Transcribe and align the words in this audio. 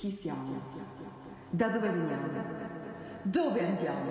Chi 0.00 0.10
siamo? 0.10 0.58
Da 1.50 1.68
dove 1.68 1.90
veniamo? 1.90 2.26
Dove 3.20 3.66
andiamo? 3.66 4.10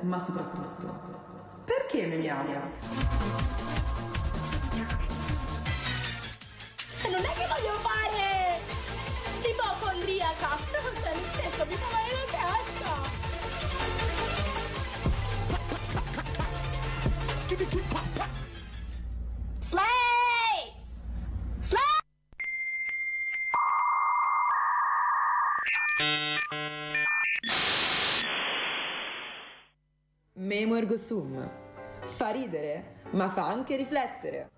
Ma 0.00 0.18
soprattutto, 0.18 0.90
perché 1.66 2.06
memiamo? 2.06 2.50
Non 7.02 7.20
è 7.20 7.32
che 7.34 7.46
voglio 7.46 7.74
fare 7.82 8.27
Memo 30.58 30.74
ergo 30.74 30.96
sum. 30.96 31.48
Fa 32.02 32.30
ridere, 32.30 33.02
ma 33.12 33.30
fa 33.30 33.46
anche 33.46 33.76
riflettere. 33.76 34.50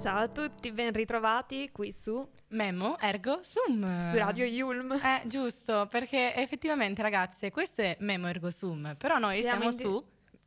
Ciao 0.00 0.20
a 0.20 0.28
tutti, 0.28 0.72
ben 0.72 0.94
ritrovati 0.94 1.68
qui 1.70 1.92
su, 1.92 2.26
Memo, 2.48 2.98
ergo, 2.98 3.40
sum. 3.42 4.10
su 4.10 4.16
Radio 4.16 4.46
Yulm. 4.46 4.92
Eh, 4.92 5.20
giusto, 5.26 5.86
perché 5.90 6.34
effettivamente 6.34 7.02
ragazze, 7.02 7.50
questo 7.50 7.82
è 7.82 7.96
Memo, 8.00 8.26
ergo, 8.28 8.50
sum, 8.50 8.94
però 8.96 9.18
noi 9.18 9.42
Siamo 9.42 9.70
siamo 9.70 9.92
su... 9.94 10.04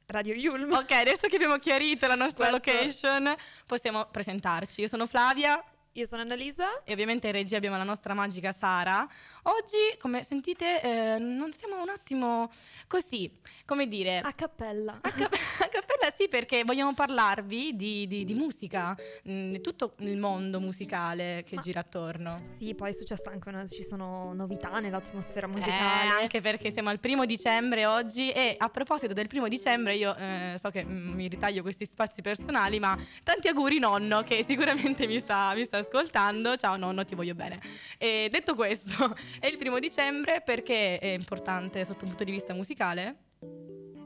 Radio 0.07 0.33
Yulm. 0.33 0.71
Ok, 0.73 0.91
adesso 0.93 1.27
che 1.27 1.35
abbiamo 1.35 1.57
chiarito 1.57 2.07
la 2.07 2.15
nostra 2.15 2.49
Questo- 2.49 2.71
location, 2.71 3.35
possiamo 3.67 4.07
presentarci. 4.09 4.81
Io 4.81 4.87
sono 4.87 5.05
Flavia 5.05 5.63
Io 5.95 6.05
sono 6.05 6.21
Annalisa. 6.21 6.83
e 6.85 6.93
ovviamente 6.93 7.27
in 7.27 7.33
regia 7.33 7.57
abbiamo 7.57 7.75
la 7.75 7.83
nostra 7.83 8.13
magica 8.13 8.53
Sara. 8.53 9.05
Oggi, 9.43 9.97
come 9.99 10.23
sentite, 10.23 10.81
eh, 10.81 11.19
non 11.19 11.51
siamo 11.51 11.81
un 11.81 11.89
attimo 11.89 12.49
così, 12.87 13.29
come 13.65 13.89
dire... 13.89 14.19
A 14.19 14.31
cappella. 14.31 14.99
A, 15.01 15.11
cap- 15.11 15.33
a 15.59 15.67
cappella 15.67 15.80
sì, 16.15 16.27
perché 16.27 16.63
vogliamo 16.63 16.93
parlarvi 16.93 17.75
di, 17.75 18.07
di- 18.07 18.23
di 18.23 18.33
musica, 18.33 18.95
mm, 19.27 19.51
di 19.51 19.61
tutto 19.61 19.93
il 19.99 20.17
mondo 20.17 20.59
musicale 20.59 21.43
che 21.45 21.55
Ma- 21.55 21.61
gira 21.61 21.79
attorno. 21.81 22.41
Sì, 22.57 22.73
poi 22.73 22.89
è 22.89 22.93
successo 22.93 23.29
anche 23.29 23.49
una, 23.49 23.65
ci 23.67 23.83
sono 23.83 24.33
novità 24.33 24.79
nell'atmosfera 24.79 25.45
Eh, 25.47 25.49
musicale. 25.49 26.09
anche 26.21 26.41
perché 26.41 26.71
siamo 26.71 26.89
al 26.89 26.99
primo 26.99 27.25
dicembre 27.25 27.85
oggi 27.85 28.31
e 28.31 28.55
a 28.57 28.69
proposito 28.69 29.13
del 29.13 29.27
primo 29.27 29.47
dicembre 29.47 29.95
io 29.95 30.15
eh, 30.15 30.55
so 30.59 30.69
che 30.69 30.83
mm, 30.83 31.13
mi 31.13 31.27
ritaglio 31.27 31.61
questi 31.61 31.85
spazi 31.85 32.21
personali 32.21 32.79
ma 32.79 32.97
tanti 33.23 33.47
auguri 33.47 33.79
nonno 33.79 34.21
che 34.23 34.43
sicuramente 34.47 35.07
mi 35.07 35.19
sta, 35.19 35.53
mi 35.55 35.63
sta 35.65 35.77
ascoltando, 35.77 36.55
ciao 36.55 36.75
nonno 36.77 37.05
ti 37.05 37.15
voglio 37.15 37.35
bene. 37.35 37.59
E 37.97 38.27
detto 38.31 38.55
questo 38.55 38.91
è 39.39 39.47
il 39.47 39.57
primo 39.57 39.79
dicembre 39.79 40.41
perché 40.41 40.99
è 40.99 41.07
importante 41.07 41.83
sotto 41.85 42.03
un 42.03 42.09
punto 42.09 42.23
di 42.23 42.31
vista 42.31 42.53
musicale? 42.53 43.15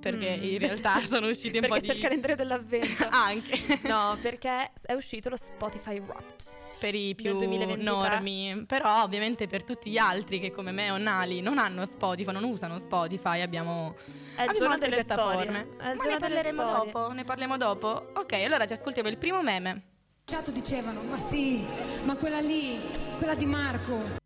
Perché 0.06 0.38
Mm. 0.38 0.44
in 0.44 0.60
realtà 0.60 1.00
sono 1.10 1.28
usciti 1.30 1.58
un 1.58 1.64
po' 1.66 1.74
Perché 1.74 1.82
di... 1.82 1.88
c'è 1.88 1.96
il 1.96 2.02
calendario 2.02 2.36
dell'avvento. 2.36 3.08
Anche. 3.10 3.80
No, 3.88 4.16
perché 4.22 4.70
è 4.84 4.94
uscito 4.94 5.30
lo 5.30 5.36
Spotify 5.36 6.00
Wrapped. 6.00 6.44
per 6.80 6.94
i 6.94 7.16
più 7.16 7.36
2023. 7.36 7.84
normi, 7.84 8.66
però 8.68 9.02
ovviamente 9.02 9.48
per 9.48 9.64
tutti 9.64 9.90
gli 9.90 9.98
altri 9.98 10.40
che 10.40 10.52
come 10.52 10.72
me 10.72 10.92
o 10.92 10.98
Nali 10.98 11.42
non 11.42 11.58
hanno 11.58 11.88
Spotify, 11.88 12.32
non 12.32 12.44
usano 12.44 12.78
Spotify, 12.78 13.42
abbiamo, 13.42 13.96
abbiamo 14.36 14.70
altre 14.70 14.90
piattaforme. 14.92 15.70
Ma 15.80 15.94
ne 15.94 16.18
parleremo 16.20 16.64
dopo, 16.64 17.12
ne 17.12 17.24
parliamo 17.24 17.58
dopo. 17.58 18.12
Ok, 18.14 18.34
allora 18.34 18.68
ci 18.68 18.74
ascoltiamo 18.74 19.10
il 19.10 19.18
primo 19.18 19.42
meme. 19.42 19.86
Dicevano, 20.54 21.02
ma 21.04 21.18
sì, 21.18 21.66
ma 22.04 22.16
quella 22.16 22.40
lì, 22.42 22.80
quella 23.18 23.34
di 23.34 23.46
Marco. 23.48 24.24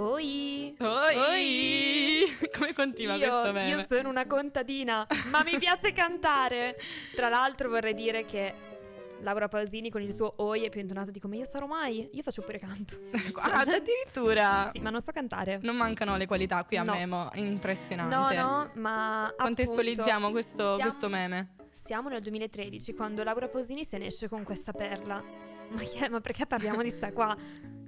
Oi! 0.00 0.76
Oi! 0.78 2.36
Come 2.56 2.72
continua 2.72 3.16
questo 3.16 3.46
Io, 3.46 3.52
meme? 3.52 3.68
io 3.70 3.86
sono 3.88 4.08
una 4.08 4.26
contadina, 4.26 5.04
ma 5.30 5.42
mi 5.42 5.58
piace 5.58 5.92
cantare. 5.92 6.76
Tra 7.16 7.28
l'altro 7.28 7.68
vorrei 7.68 7.94
dire 7.94 8.24
che 8.24 8.54
Laura 9.22 9.48
Pausini 9.48 9.90
con 9.90 10.00
il 10.00 10.12
suo 10.14 10.34
Oi 10.36 10.64
è 10.64 10.68
più 10.70 10.80
intonato 10.80 11.10
di 11.10 11.18
come 11.18 11.38
io 11.38 11.44
sarò 11.44 11.66
mai. 11.66 12.08
Io 12.12 12.22
faccio 12.22 12.42
pure 12.42 12.58
canto. 12.60 12.96
Guarda, 13.32 13.74
addirittura 13.74 14.70
Sì, 14.72 14.78
ma 14.78 14.90
non 14.90 15.00
so 15.00 15.10
cantare. 15.10 15.58
non 15.62 15.74
mancano 15.74 16.16
le 16.16 16.26
qualità 16.26 16.62
qui 16.62 16.76
a 16.76 16.84
No. 16.84 16.92
Memo, 16.92 17.24
No, 17.24 17.30
impressionante. 17.40 18.36
no, 18.36 18.70
ma 18.74 19.34
Contestualizziamo 19.36 20.26
appunto, 20.28 20.30
questo, 20.30 20.56
siamo- 20.76 20.80
questo 20.80 21.08
meme. 21.08 21.54
Siamo 21.84 22.08
nel 22.08 22.22
2013 22.22 22.94
quando 22.94 23.24
Laura 23.24 23.48
Pausini 23.48 23.84
se 23.84 23.98
ne 23.98 24.06
esce 24.06 24.28
con 24.28 24.44
questa 24.44 24.70
perla. 24.72 25.20
Ma, 25.70 25.80
è? 25.82 26.08
Ma 26.08 26.20
perché 26.20 26.46
parliamo 26.46 26.82
di 26.82 26.90
sta 26.90 27.12
qua? 27.12 27.36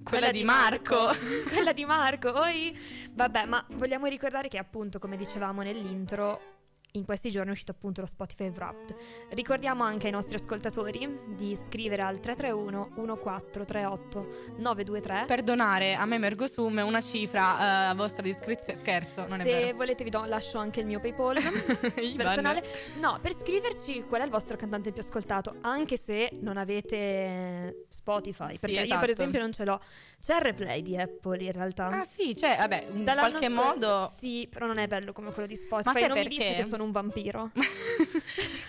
Quella 0.02 0.30
di 0.30 0.42
Marco. 0.42 1.12
Quella 1.48 1.72
di 1.72 1.84
Marco. 1.84 2.32
Oi. 2.32 2.76
Vabbè, 3.12 3.44
ma 3.44 3.64
vogliamo 3.70 4.06
ricordare 4.06 4.48
che 4.48 4.58
appunto, 4.58 4.98
come 4.98 5.16
dicevamo 5.16 5.62
nell'intro, 5.62 6.59
in 6.92 7.04
questi 7.04 7.30
giorni 7.30 7.50
è 7.50 7.52
uscito 7.52 7.70
appunto 7.70 8.00
lo 8.00 8.06
Spotify 8.06 8.48
Wrapped. 8.48 8.96
Ricordiamo 9.30 9.84
anche 9.84 10.06
ai 10.06 10.12
nostri 10.12 10.34
ascoltatori 10.36 11.18
di 11.36 11.56
scrivere 11.66 12.02
al 12.02 12.18
331 12.20 12.90
1438 12.96 14.26
923 14.56 15.24
Per 15.26 15.42
donare 15.42 15.94
a 15.94 16.04
Meme 16.06 16.26
Ergo 16.26 16.46
Sum 16.46 16.78
una 16.84 17.00
cifra 17.00 17.86
eh, 17.86 17.88
a 17.90 17.94
vostra 17.94 18.22
discrezione. 18.22 18.78
Scherzo, 18.78 19.26
non 19.28 19.40
è 19.40 19.44
Se 19.44 19.50
vero. 19.50 19.76
volete 19.76 20.04
vi 20.04 20.10
do- 20.10 20.24
lascio 20.24 20.58
anche 20.58 20.80
il 20.80 20.86
mio 20.86 21.00
PayPal 21.00 21.36
personale. 22.16 22.64
No, 22.98 23.18
per 23.20 23.34
scriverci 23.34 24.04
qual 24.08 24.22
è 24.22 24.24
il 24.24 24.30
vostro 24.30 24.56
cantante 24.56 24.90
più 24.92 25.02
ascoltato, 25.02 25.56
anche 25.60 25.96
se 25.96 26.30
non 26.40 26.56
avete 26.56 27.86
Spotify, 27.88 28.54
Sì, 28.54 28.60
perché 28.60 28.76
io 28.76 28.82
esatto. 28.82 29.00
per 29.00 29.10
esempio 29.10 29.40
non 29.40 29.52
ce 29.52 29.64
l'ho. 29.64 29.80
C'è 30.20 30.34
il 30.36 30.40
replay 30.42 30.82
di 30.82 30.96
Apple 30.96 31.42
in 31.44 31.52
realtà. 31.52 31.86
Ah 31.86 32.04
sì, 32.04 32.36
cioè, 32.36 32.56
vabbè, 32.58 32.86
in 32.92 33.04
Dall'anno 33.04 33.28
qualche 33.30 33.48
modo... 33.48 34.12
Sì, 34.18 34.48
però 34.50 34.66
non 34.66 34.78
è 34.78 34.86
bello 34.86 35.12
come 35.12 35.32
quello 35.32 35.46
di 35.48 35.56
Spotify. 35.56 36.00
Ma 36.00 36.06
non 36.08 36.16
mi 36.18 36.22
perché? 36.24 36.28
dici 36.38 36.54
che 36.62 36.66
sono 36.68 36.79
un 36.82 36.90
vampiro. 36.90 37.50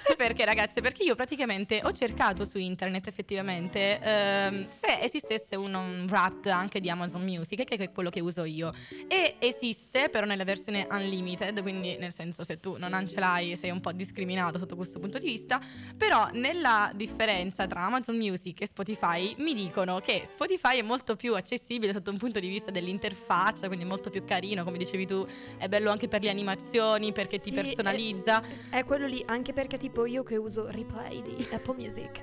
Sai 0.06 0.16
perché 0.16 0.46
ragazze? 0.46 0.82
Perché 0.82 1.04
io 1.04 1.16
praticamente 1.16 1.82
ho 1.84 1.92
cercato 1.92 2.46
su 2.46 2.58
internet 2.58 3.08
effettivamente 3.08 4.00
ehm, 4.02 4.68
se 4.70 5.00
esistesse 5.00 5.56
un, 5.56 5.74
un 5.74 6.06
wrapped 6.10 6.52
anche 6.52 6.80
di 6.80 6.90
Amazon 6.90 7.24
Music, 7.24 7.64
che 7.64 7.76
è 7.76 7.92
quello 7.92 8.10
che 8.10 8.20
uso 8.20 8.44
io. 8.44 8.74
E 9.08 9.36
esiste 9.40 10.10
però 10.10 10.26
nella 10.26 10.44
versione 10.44 10.88
unlimited, 10.90 11.62
quindi 11.62 11.98
nel 11.98 12.14
senso 12.14 12.44
se 12.44 12.60
tu 12.60 12.78
non 12.78 13.08
ce 13.08 13.20
l'hai 13.20 13.56
sei 13.56 13.70
un 13.70 13.80
po' 13.80 13.92
discriminato 13.92 14.58
sotto 14.58 14.76
questo 14.76 15.00
punto 15.00 15.18
di 15.18 15.28
vista. 15.28 15.60
Però 15.98 16.30
nella 16.34 16.92
differenza 16.94 17.68
tra 17.68 17.82
Amazon 17.82 18.16
Music 18.18 18.62
e 18.62 18.68
Spotify 18.68 19.36
mi 19.38 19.54
dicono 19.54 20.00
che 20.00 20.28
Spotify 20.30 20.78
è 20.78 20.82
molto 20.82 21.16
più 21.16 21.36
accessibile 21.36 21.94
sotto 21.94 22.12
un 22.12 22.18
punto 22.18 22.40
di 22.40 22.48
vista 22.48 22.72
dell'interfaccia, 22.72 23.68
quindi 23.68 23.86
è 23.86 23.88
molto 23.88 24.10
più 24.10 24.24
carino, 24.26 24.64
come 24.64 24.78
dicevi 24.78 25.06
tu, 25.06 25.26
è 25.58 25.68
bello 25.68 25.90
anche 25.92 26.08
per 26.08 26.24
le 26.24 26.30
animazioni 26.30 27.12
perché 27.12 27.40
ti 27.40 27.50
Sì, 27.50 27.56
personalizza. 27.56 28.01
È, 28.10 28.78
è 28.78 28.84
quello 28.84 29.08
lì, 29.08 29.24
anche 29.26 29.54
perché 29.54 29.78
tipo 29.78 30.06
io 30.06 30.24
che 30.24 30.38
uso 30.38 30.70
replay 30.70 31.22
di 31.22 31.48
Apple 31.54 31.76
Music, 31.76 32.20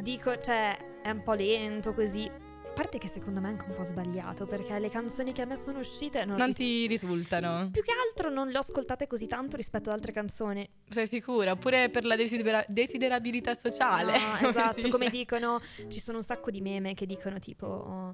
dico, 0.00 0.38
cioè, 0.38 0.76
è 1.02 1.10
un 1.10 1.22
po' 1.22 1.34
lento 1.34 1.92
così. 1.94 2.30
A 2.70 2.72
parte 2.72 2.98
che 2.98 3.08
secondo 3.08 3.40
me 3.40 3.48
è 3.48 3.50
anche 3.50 3.64
un 3.68 3.74
po' 3.74 3.84
sbagliato, 3.84 4.46
perché 4.46 4.78
le 4.78 4.88
canzoni 4.88 5.32
che 5.32 5.42
a 5.42 5.44
me 5.44 5.56
sono 5.56 5.80
uscite 5.80 6.24
non, 6.24 6.36
Non 6.36 6.46
ris- 6.46 6.56
ti 6.56 6.86
risultano? 6.86 7.68
Più 7.70 7.82
che 7.82 7.92
altro 8.08 8.30
non 8.30 8.48
le 8.48 8.56
ho 8.56 8.60
ascoltate 8.60 9.06
così 9.08 9.26
tanto 9.26 9.56
rispetto 9.56 9.90
ad 9.90 9.96
altre 9.96 10.12
canzoni. 10.12 10.66
Sei 10.88 11.06
sicura? 11.06 11.50
Oppure 11.50 11.90
per 11.90 12.04
la 12.04 12.14
desidera- 12.16 12.64
desiderabilità 12.68 13.54
sociale? 13.54 14.12
No, 14.12 14.48
esatto, 14.48 14.88
come 14.88 15.10
dicono, 15.10 15.60
ci 15.88 16.00
sono 16.00 16.18
un 16.18 16.22
sacco 16.22 16.50
di 16.50 16.60
meme 16.60 16.94
che 16.94 17.06
dicono 17.06 17.38
tipo 17.40 17.66
oh, 17.66 18.12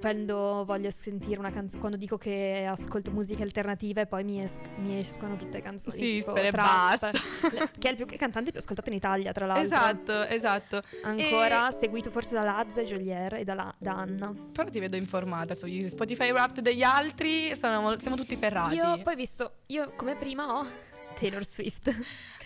quando 0.00 0.64
voglio 0.66 0.90
sentire 0.90 1.38
una 1.38 1.50
canzone, 1.50 1.78
quando 1.78 1.96
dico 1.96 2.18
che 2.18 2.66
ascolto 2.68 3.10
musica 3.12 3.42
alternativa 3.44 4.00
e 4.00 4.06
poi 4.06 4.24
mi, 4.24 4.42
es- 4.42 4.58
mi 4.78 4.98
escono 4.98 5.36
tutte 5.36 5.60
canzoni 5.62 5.96
Sì, 5.96 6.18
tipo 6.18 6.34
e 6.34 6.50
basta. 6.50 7.10
le- 7.12 7.70
che 7.78 7.88
è 7.88 7.90
il 7.92 7.96
più 7.96 8.06
che 8.06 8.16
cantante 8.16 8.50
più 8.50 8.58
ascoltato 8.58 8.90
in 8.90 8.96
Italia, 8.96 9.30
tra 9.32 9.46
l'altro. 9.46 9.64
Esatto, 9.64 10.22
esatto. 10.24 10.82
Ancora 11.02 11.70
seguito 11.78 12.10
forse 12.10 12.34
da 12.34 12.42
Lazza 12.42 12.80
e 12.80 12.84
Jolier 12.84 13.34
e 13.34 13.44
da, 13.44 13.54
La- 13.54 13.74
da 13.78 13.92
Anna. 13.92 14.34
Però 14.52 14.68
ti 14.68 14.80
vedo 14.80 14.96
informata 14.96 15.54
sugli 15.54 15.86
Spotify 15.88 16.30
Wrapped 16.32 16.62
degli 16.64 16.82
altri, 16.82 17.54
sono 17.54 17.96
siamo 18.00 18.16
tutti 18.16 18.34
ferrati. 18.34 18.74
Io 18.74 19.00
poi 19.02 19.12
ho 19.12 19.16
visto, 19.16 19.52
io 19.68 19.92
come 19.94 20.16
prima 20.16 20.58
ho 20.58 20.66
Taylor 21.18 21.44
Swift. 21.44 21.94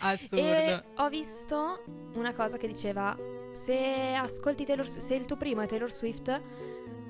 Assurdo. 0.01 0.37
E 0.37 0.83
ho 0.97 1.09
visto 1.09 1.83
una 2.15 2.35
cosa 2.35 2.59
che 2.59 2.67
diceva: 2.67 3.17
Se 3.53 4.13
ascolti 4.15 4.67
Taylor 4.67 4.87
Swift, 4.87 5.07
se 5.07 5.15
il 5.15 5.25
tuo 5.25 5.37
primo 5.37 5.63
è 5.63 5.67
Taylor 5.67 5.91
Swift, 5.91 6.39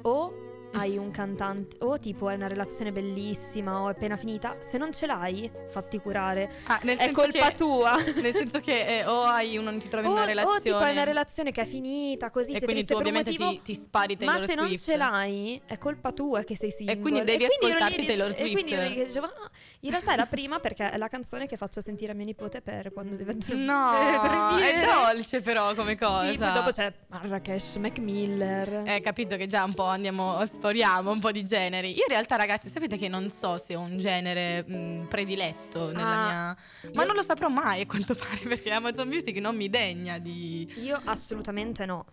o 0.04 0.32
hai 0.76 0.96
un 0.96 1.10
cantante 1.10 1.76
o 1.80 1.98
tipo 1.98 2.28
hai 2.28 2.36
una 2.36 2.48
relazione 2.48 2.92
bellissima 2.92 3.80
o 3.80 3.88
è 3.88 3.92
appena 3.92 4.16
finita, 4.16 4.56
se 4.60 4.78
non 4.78 4.92
ce 4.92 5.06
l'hai, 5.06 5.50
fatti 5.68 5.98
curare. 5.98 6.50
Ah, 6.66 6.78
È 6.80 7.10
colpa 7.12 7.48
che- 7.50 7.54
tua. 7.54 7.94
Nel 8.20 8.32
senso 8.32 8.60
che 8.60 8.98
eh, 9.00 9.06
o 9.06 9.22
hai 9.24 9.56
un, 9.56 9.64
non 9.64 9.78
ti 9.78 9.88
trovi 9.88 10.06
in 10.06 10.12
O, 10.12 10.14
una 10.14 10.22
o 10.24 10.26
relazione 10.26 10.60
tipo 10.60 10.76
hai 10.76 10.92
una 10.92 11.04
relazione 11.04 11.52
che 11.52 11.60
è 11.62 11.64
finita 11.66 12.30
così, 12.30 12.52
e 12.52 12.60
quindi 12.60 12.84
tu 12.84 12.94
ovviamente 12.94 13.30
motivo, 13.30 13.50
ti, 13.50 13.62
ti 13.62 13.74
spari 13.80 14.16
Taylor 14.16 14.40
ma 14.40 14.46
se 14.46 14.54
non 14.54 14.66
Swift. 14.66 14.84
ce 14.84 14.96
l'hai, 14.96 15.60
è 15.66 15.78
colpa 15.78 16.12
tua 16.12 16.42
che 16.42 16.56
sei 16.56 16.70
single. 16.70 16.98
quindi 16.98 17.22
devi 17.24 17.46
quindi 17.46 17.54
ero 17.54 17.66
lì 17.66 17.70
ascoltarti 17.72 18.00
di- 18.00 18.06
Taylor 18.06 18.30
E 18.30 18.50
quindi 18.52 18.72
io 18.72 18.80
Swift. 18.84 19.04
dicevo, 19.06 19.26
"Ah, 19.26 19.50
in 19.80 19.90
realtà 19.90 20.12
è 20.12 20.16
la 20.16 20.26
prima 20.26 20.58
perché 20.58 20.90
è 20.90 20.96
la 20.96 21.08
canzone 21.08 21.46
che 21.46 21.56
faccio 21.56 21.80
sentire 21.80 22.12
a 22.12 22.14
mio 22.14 22.24
nipote 22.24 22.60
per 22.60 22.92
quando 22.92 23.16
deve 23.16 23.34
dormire. 23.36 23.64
No, 23.66 23.92
è 24.58 24.84
dolce 24.84 25.40
però 25.40 25.74
come 25.74 25.96
cosa. 25.98 26.30
Sì, 26.30 26.38
poi 26.38 26.52
dopo 26.52 26.70
c'è 26.70 26.92
Marrakesh, 27.08 27.76
Mac 27.76 27.98
Miller. 27.98 28.82
Eh, 28.86 29.00
capito 29.00 29.36
che 29.36 29.46
già 29.46 29.64
un 29.64 29.74
po' 29.74 29.84
andiamo, 29.84 30.44
sforiamo 30.66 31.12
un 31.12 31.20
po' 31.20 31.30
di 31.30 31.44
generi. 31.44 31.90
Io 31.90 32.02
in 32.02 32.08
realtà, 32.08 32.34
ragazzi, 32.36 32.68
sapete 32.68 32.96
che 32.96 33.06
non 33.08 33.30
so 33.30 33.56
se 33.56 33.76
ho 33.76 33.80
un 33.80 33.98
genere 33.98 34.64
mh, 34.66 35.06
prediletto 35.08 35.92
nella 35.92 36.10
Ah, 36.10 36.24
mia. 36.24 36.56
Ma 36.92 37.02
io- 37.02 37.06
non 37.06 37.14
lo 37.16 37.22
saprò 37.22 37.48
mai 37.48 37.82
a 37.82 37.86
quanto 37.86 38.14
pare 38.14 38.38
perché 38.48 38.72
Amazon 38.72 39.06
Music 39.08 39.36
non 39.38 39.54
mi 39.56 39.68
degna 39.70 40.18
di. 40.18 40.68
Io 40.82 41.00
assolutamente 41.04 41.86
no. 41.86 42.04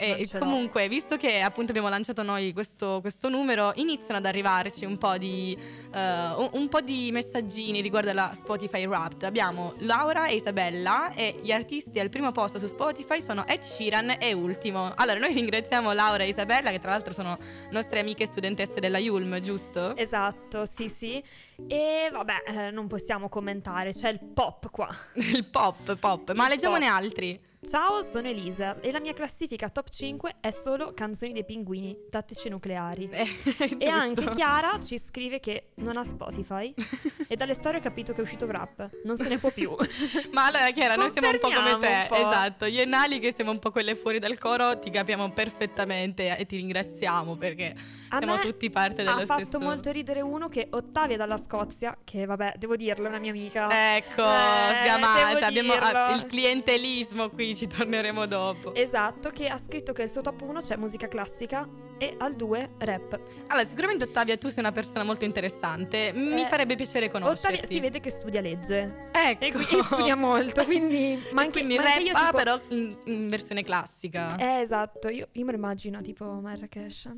E 0.00 0.26
ce 0.28 0.38
l'ho. 0.38 0.44
comunque, 0.44 0.88
visto 0.88 1.16
che 1.16 1.40
appunto 1.40 1.70
abbiamo 1.70 1.88
lanciato 1.88 2.22
noi 2.22 2.52
questo, 2.52 3.00
questo 3.00 3.28
numero, 3.28 3.72
iniziano 3.74 4.18
ad 4.18 4.26
arrivarci 4.26 4.84
un 4.84 4.96
po' 4.96 5.18
di 5.18 5.58
eh, 5.92 5.98
un, 5.98 6.50
un 6.52 6.68
po' 6.68 6.80
di 6.80 7.10
messaggini 7.12 7.80
riguardo 7.80 8.10
alla 8.10 8.32
Spotify 8.34 8.86
Wrapped. 8.86 9.24
Abbiamo 9.24 9.74
Laura 9.78 10.26
e 10.28 10.36
Isabella 10.36 11.12
e 11.14 11.40
gli 11.42 11.50
artisti 11.50 11.98
al 11.98 12.10
primo 12.10 12.30
posto 12.30 12.60
su 12.60 12.68
Spotify 12.68 13.20
sono 13.20 13.44
Ed 13.46 13.62
Sheeran 13.62 14.16
e 14.20 14.32
Ultimo. 14.34 14.92
Allora, 14.94 15.18
noi 15.18 15.32
ringraziamo 15.32 15.92
Laura 15.92 16.22
e 16.22 16.28
Isabella, 16.28 16.70
che 16.70 16.78
tra 16.78 16.90
l'altro 16.90 17.12
sono 17.12 17.36
nostre 17.70 17.98
amiche 17.98 18.24
studentesse 18.26 18.78
della 18.78 18.98
Yulm, 18.98 19.40
giusto? 19.40 19.96
Esatto, 19.96 20.64
sì, 20.72 20.88
sì. 20.88 21.22
E 21.66 22.08
vabbè, 22.12 22.34
eh, 22.46 22.70
non 22.70 22.86
possiamo 22.86 23.28
commentare, 23.28 23.92
c'è 23.92 24.10
il 24.10 24.20
pop 24.20 24.70
qua. 24.70 24.88
Il 25.16 25.44
pop, 25.46 25.96
pop. 25.96 26.32
Ma 26.34 26.44
Il 26.44 26.50
leggiamone 26.50 26.86
pop. 26.86 26.94
altri. 26.96 27.40
Ciao, 27.60 28.02
sono 28.02 28.28
Elisa 28.28 28.80
e 28.80 28.92
la 28.92 29.00
mia 29.00 29.12
classifica 29.12 29.68
top 29.68 29.90
5 29.90 30.36
è 30.40 30.50
solo 30.50 30.92
canzoni 30.94 31.32
dei 31.32 31.44
pinguini, 31.44 31.94
tattici 32.08 32.48
nucleari. 32.48 33.08
Eh, 33.10 33.26
E 33.78 33.88
anche 33.88 34.30
Chiara 34.30 34.78
ci 34.80 34.96
scrive 34.96 35.40
che 35.40 35.70
non 35.76 35.96
ha 35.96 36.04
Spotify 36.04 36.72
e 37.26 37.34
dalle 37.36 37.54
storie 37.54 37.80
ho 37.80 37.82
capito 37.82 38.12
che 38.12 38.20
è 38.20 38.22
uscito 38.22 38.46
Wrap, 38.46 38.88
non 39.04 39.16
se 39.16 39.28
ne 39.28 39.38
può 39.38 39.50
più. 39.50 39.74
Ma 40.32 40.46
allora 40.46 40.70
Chiara, 40.70 40.94
noi 40.94 41.10
siamo 41.10 41.28
un 41.28 41.38
po' 41.40 41.50
come 41.50 41.78
te, 41.78 42.04
esatto. 42.14 42.64
Io 42.64 42.80
e 42.80 42.84
Nali 42.86 43.18
che 43.18 43.34
siamo 43.34 43.50
un 43.50 43.58
po' 43.58 43.72
quelle 43.72 43.96
fuori 43.96 44.20
dal 44.20 44.38
coro, 44.38 44.78
ti 44.78 44.90
capiamo 44.90 45.30
perfettamente 45.32 46.38
e 46.38 46.46
ti 46.46 46.56
ringraziamo 46.56 47.34
perché 47.36 47.74
A 48.10 48.18
siamo 48.18 48.38
tutti 48.38 48.70
parte 48.70 49.02
dello 49.02 49.10
ha 49.10 49.24
stesso. 49.24 49.44
fatto 49.44 49.58
molto 49.58 49.90
ridere 49.90 50.20
uno 50.20 50.48
che 50.48 50.68
Ottavia 50.70 51.16
dalla 51.16 51.36
Scozia, 51.36 51.98
che 52.04 52.24
vabbè, 52.24 52.54
devo 52.56 52.76
dirlo, 52.76 53.06
è 53.06 53.08
una 53.08 53.18
mia 53.18 53.32
amica. 53.32 53.96
Ecco, 53.96 54.22
Eh, 54.22 54.82
sgamata, 54.84 55.46
abbiamo 55.46 55.72
ah, 55.74 56.14
il 56.14 56.24
clientelismo 56.24 57.28
qui, 57.30 57.47
ci 57.56 57.66
torneremo 57.66 58.26
dopo. 58.26 58.74
Esatto, 58.74 59.30
che 59.30 59.48
ha 59.48 59.58
scritto 59.58 59.92
che 59.92 60.02
il 60.02 60.08
suo 60.10 60.20
top 60.22 60.40
1 60.42 60.60
c'è 60.60 60.76
musica 60.76 61.08
classica 61.08 61.66
e 61.98 62.14
al 62.18 62.34
2 62.34 62.70
rap. 62.78 63.18
Allora, 63.48 63.66
sicuramente 63.66 64.04
Ottavia, 64.04 64.36
tu 64.36 64.48
sei 64.48 64.60
una 64.60 64.72
persona 64.72 65.02
molto 65.04 65.24
interessante, 65.24 66.12
mi 66.14 66.42
Eh, 66.42 66.46
farebbe 66.48 66.74
piacere 66.76 67.10
conoscerti. 67.10 67.46
Ottavia 67.56 67.66
si 67.66 67.80
vede 67.80 68.00
che 68.00 68.10
studia 68.10 68.40
legge. 68.40 69.08
Ecco. 69.12 69.44
E 69.44 69.52
quindi 69.52 69.82
studia 69.84 70.14
molto, 70.16 70.64
quindi... 70.64 71.18
Ma 71.32 71.40
anche, 71.42 71.52
Quindi 71.58 71.76
ma 71.76 71.82
rappa 71.84 72.00
io, 72.00 72.14
tipo- 72.14 72.36
però 72.36 72.60
in, 72.68 72.96
in 73.04 73.28
versione 73.28 73.62
classica. 73.64 74.36
Eh, 74.36 74.60
esatto, 74.60 75.08
io, 75.08 75.28
io 75.32 75.44
me 75.44 75.50
lo 75.52 75.56
immagino 75.56 76.00
tipo 76.00 76.24
Marrakesh. 76.24 77.10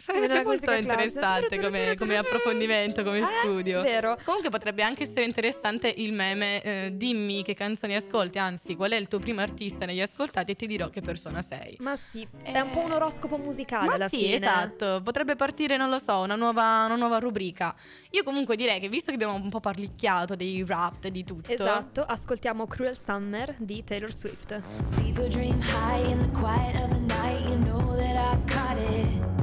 Sarebbe 0.00 0.44
molto 0.44 0.70
interessante 0.70 1.58
come, 1.60 1.96
come 1.96 2.16
approfondimento, 2.16 3.02
come 3.02 3.18
Eh, 3.18 3.24
studio. 3.42 3.82
Vero. 3.82 4.16
Comunque 4.24 4.48
potrebbe 4.48 4.82
anche 4.84 5.02
essere 5.02 5.24
interessante 5.24 5.92
il 5.96 6.12
meme 6.12 6.62
eh, 6.62 6.90
dimmi 6.94 7.42
che 7.42 7.54
canzoni 7.54 7.96
ascolti, 7.96 8.38
anzi 8.38 8.76
qual 8.76 8.92
è 8.92 8.96
il 8.96 9.08
tuo 9.08 9.18
primo 9.18 9.40
artista 9.40 9.86
negli 9.86 10.00
ascoltati 10.00 10.52
e 10.52 10.54
ti 10.54 10.68
dirò 10.68 10.88
che 10.88 11.00
persona 11.00 11.42
sei. 11.42 11.76
Ma 11.80 11.96
sì, 11.96 12.26
è 12.42 12.60
un 12.60 12.70
po' 12.70 12.78
un 12.78 12.92
oroscopo 12.92 13.38
musicale 13.38 13.86
Ma 13.86 13.94
alla 13.94 14.08
sì, 14.08 14.18
fine. 14.18 14.34
esatto, 14.36 15.00
potrebbe 15.02 15.34
partire, 15.34 15.76
non 15.76 15.90
lo 15.90 15.98
so, 15.98 16.20
una 16.20 16.36
nuova, 16.36 16.84
una 16.84 16.96
nuova 16.96 17.18
rubrica. 17.18 17.74
Io 18.10 18.22
comunque 18.22 18.54
direi 18.54 18.78
che 18.78 18.88
visto 18.88 19.06
che 19.08 19.14
abbiamo 19.14 19.34
un 19.34 19.50
po' 19.50 19.60
parlicchiato 19.60 20.36
dei 20.36 20.64
rap 20.64 21.04
e 21.06 21.10
di 21.10 21.24
tutto, 21.24 21.50
Esatto, 21.52 22.04
ascoltiamo 22.04 22.66
Cruel 22.68 22.96
Summer 22.96 23.52
di 23.58 23.82
Taylor 23.82 24.12
Swift. 24.12 24.60
People 24.94 25.26
dream 25.28 25.60
high 25.60 26.08
in 26.08 26.20
the 26.20 26.38
quiet 26.38 26.76
of 26.76 26.88
the 26.90 27.00
night. 27.00 27.46
You 27.48 27.56
know 27.56 27.96
that 27.96 28.14
I 28.16 28.38
caught 28.52 28.78
it. 28.78 29.37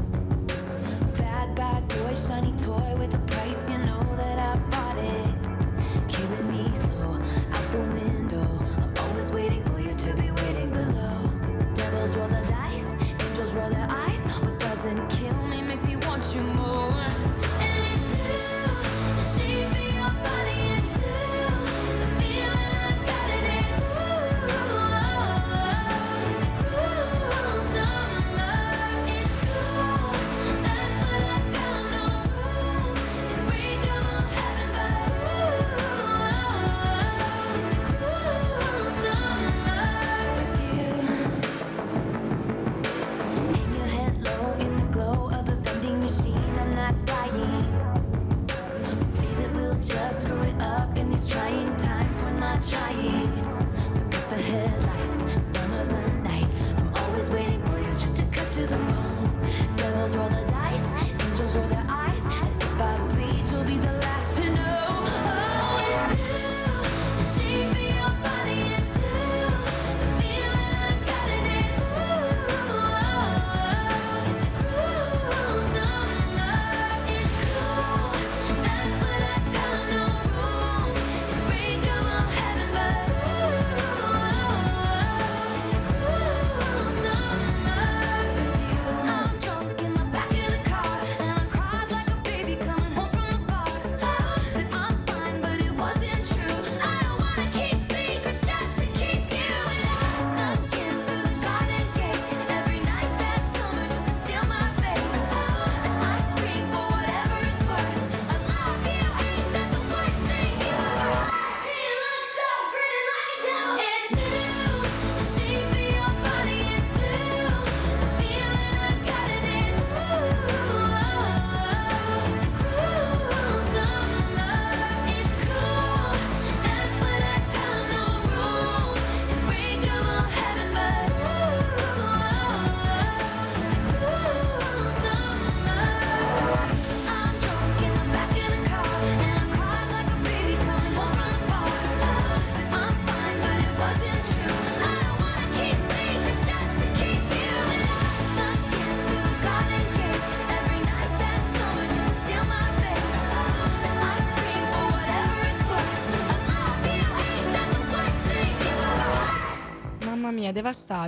Shiny 2.16 2.54
toy 2.64 2.96
with 2.98 3.14
a 3.14 3.20
price. 3.28 3.70
You 3.70 3.78
know 3.80 4.02
that 4.16 4.40
I 4.40 4.56
bought 4.70 4.85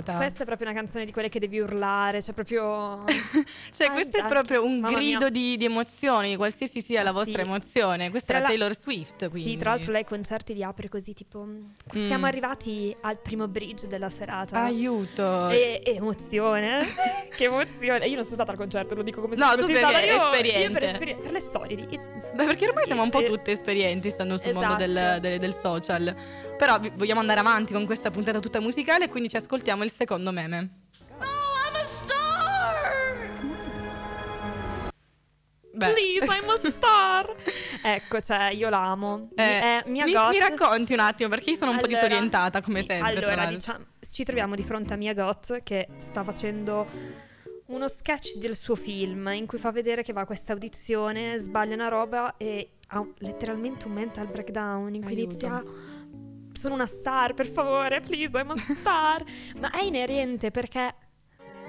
devastata. 0.00 0.16
Questa 0.18 0.42
è 0.42 0.46
proprio 0.46 0.68
una 0.70 0.76
canzone 0.78 1.04
di 1.04 1.12
quelle 1.12 1.28
che 1.28 1.38
devi 1.40 1.58
urlare, 1.60 2.22
cioè 2.22 2.34
proprio... 2.34 3.04
Cioè, 3.78 3.86
Ah, 3.88 3.92
questo 3.92 4.18
è 4.18 4.24
proprio 4.26 4.64
un 4.64 4.80
grido 4.80 5.30
di, 5.30 5.56
di 5.56 5.64
emozioni, 5.64 6.36
qualsiasi 6.36 6.80
sia 6.80 7.02
la 7.02 7.12
vostra 7.12 7.42
Sì. 7.42 7.48
emozione. 7.48 8.10
Questa 8.10 8.28
Tra 8.34 8.36
era 8.38 8.46
la- 8.48 8.54
Taylor 8.58 8.76
Swift, 8.76 9.28
quindi. 9.30 9.50
Sì, 9.52 9.56
tra 9.56 9.70
l'altro 9.70 9.92
lei 9.92 10.00
i 10.02 10.04
concerti 10.04 10.54
li 10.54 10.62
apre 10.62 10.88
così, 10.88 11.12
tipo... 11.12 11.46
Siamo 11.92 12.18
Mm. 12.18 12.24
arrivati 12.24 12.96
al 13.02 13.18
primo 13.18 13.46
bridge 13.48 13.86
della 13.86 14.10
serata. 14.10 14.60
Aiuto. 14.62 15.48
E, 15.48 15.80
e 15.84 15.94
emozione, 15.94 16.84
che 17.36 17.44
emozione. 17.44 18.06
Io 18.06 18.14
non 18.16 18.24
sono 18.24 18.34
stata 18.36 18.50
al 18.52 18.56
concerto, 18.56 18.94
lo 18.94 19.02
dico 19.02 19.20
come 19.20 19.36
se 19.36 19.42
No, 19.44 19.50
tu 19.56 19.66
perché 19.66 19.76
stata 19.78 20.00
io, 20.00 20.14
io 20.14 20.22
esperiente. 20.32 20.78
per, 20.78 20.88
esperi- 20.88 21.16
per 21.16 21.32
le 21.32 21.40
storie 21.40 21.76
di... 21.76 22.00
Beh, 22.38 22.44
perché 22.44 22.68
ormai 22.68 22.84
siamo 22.84 23.02
un 23.02 23.10
po' 23.10 23.24
tutte 23.24 23.50
esperienti 23.50 24.10
stando 24.10 24.38
sul 24.38 24.52
mondo 24.52 24.76
Esatto. 24.76 24.92
del, 24.92 25.18
del- 25.20 25.38
del 25.40 25.54
social. 25.56 26.14
Però 26.56 26.78
vi- 26.78 26.92
vogliamo 26.94 27.18
andare 27.18 27.40
avanti 27.40 27.72
con 27.72 27.84
questa 27.84 28.12
puntata 28.12 28.38
tutta 28.38 28.60
musicale, 28.60 29.08
quindi 29.08 29.28
ci 29.28 29.36
ascoltiamo 29.36 29.82
il 29.82 29.90
secondo 29.90 30.30
meme. 30.30 30.68
Beh. 35.72 35.92
Please, 35.92 36.24
I'm 36.24 36.48
a 36.48 36.70
star! 36.70 37.34
ecco, 37.82 38.20
cioè, 38.20 38.50
io 38.50 38.68
l'amo. 38.68 39.30
Eh, 39.34 39.82
mi, 39.86 40.00
goth. 40.12 40.30
mi 40.30 40.38
racconti 40.38 40.92
un 40.92 41.00
attimo 41.00 41.28
perché 41.28 41.50
io 41.50 41.56
sono 41.56 41.72
un 41.72 41.78
po' 41.78 41.86
Allora, 41.86 42.02
disorientata 42.02 42.60
come 42.60 42.80
sì, 42.82 42.86
sempre. 42.88 43.12
Allora, 43.24 43.46
diciamo, 43.46 43.84
ci 44.10 44.22
troviamo 44.24 44.54
di 44.54 44.62
fronte 44.62 44.94
a 44.94 44.96
Mia 44.96 45.14
Goth 45.14 45.62
che 45.64 45.86
sta 45.98 46.24
facendo 46.24 46.86
uno 47.68 47.86
sketch 47.88 48.36
del 48.38 48.56
suo 48.56 48.74
film 48.74 49.28
in 49.34 49.46
cui 49.46 49.58
fa 49.58 49.70
vedere 49.70 50.02
che 50.02 50.12
va 50.12 50.22
a 50.22 50.26
questa 50.26 50.52
audizione, 50.52 51.36
sbaglia 51.38 51.74
una 51.74 51.88
roba 51.88 52.36
e 52.36 52.70
ha 52.88 53.06
letteralmente 53.18 53.86
un 53.86 53.92
mental 53.92 54.26
breakdown 54.26 54.94
in 54.94 55.02
cui 55.02 55.12
Aiuto. 55.14 55.30
inizia 55.30 55.62
sono 56.52 56.74
una 56.74 56.86
star, 56.86 57.34
per 57.34 57.46
favore, 57.46 58.00
please, 58.00 58.36
I'm 58.36 58.50
a 58.50 58.56
star. 58.56 59.22
Ma 59.60 59.70
è 59.70 59.82
inerente 59.82 60.50
perché 60.50 60.94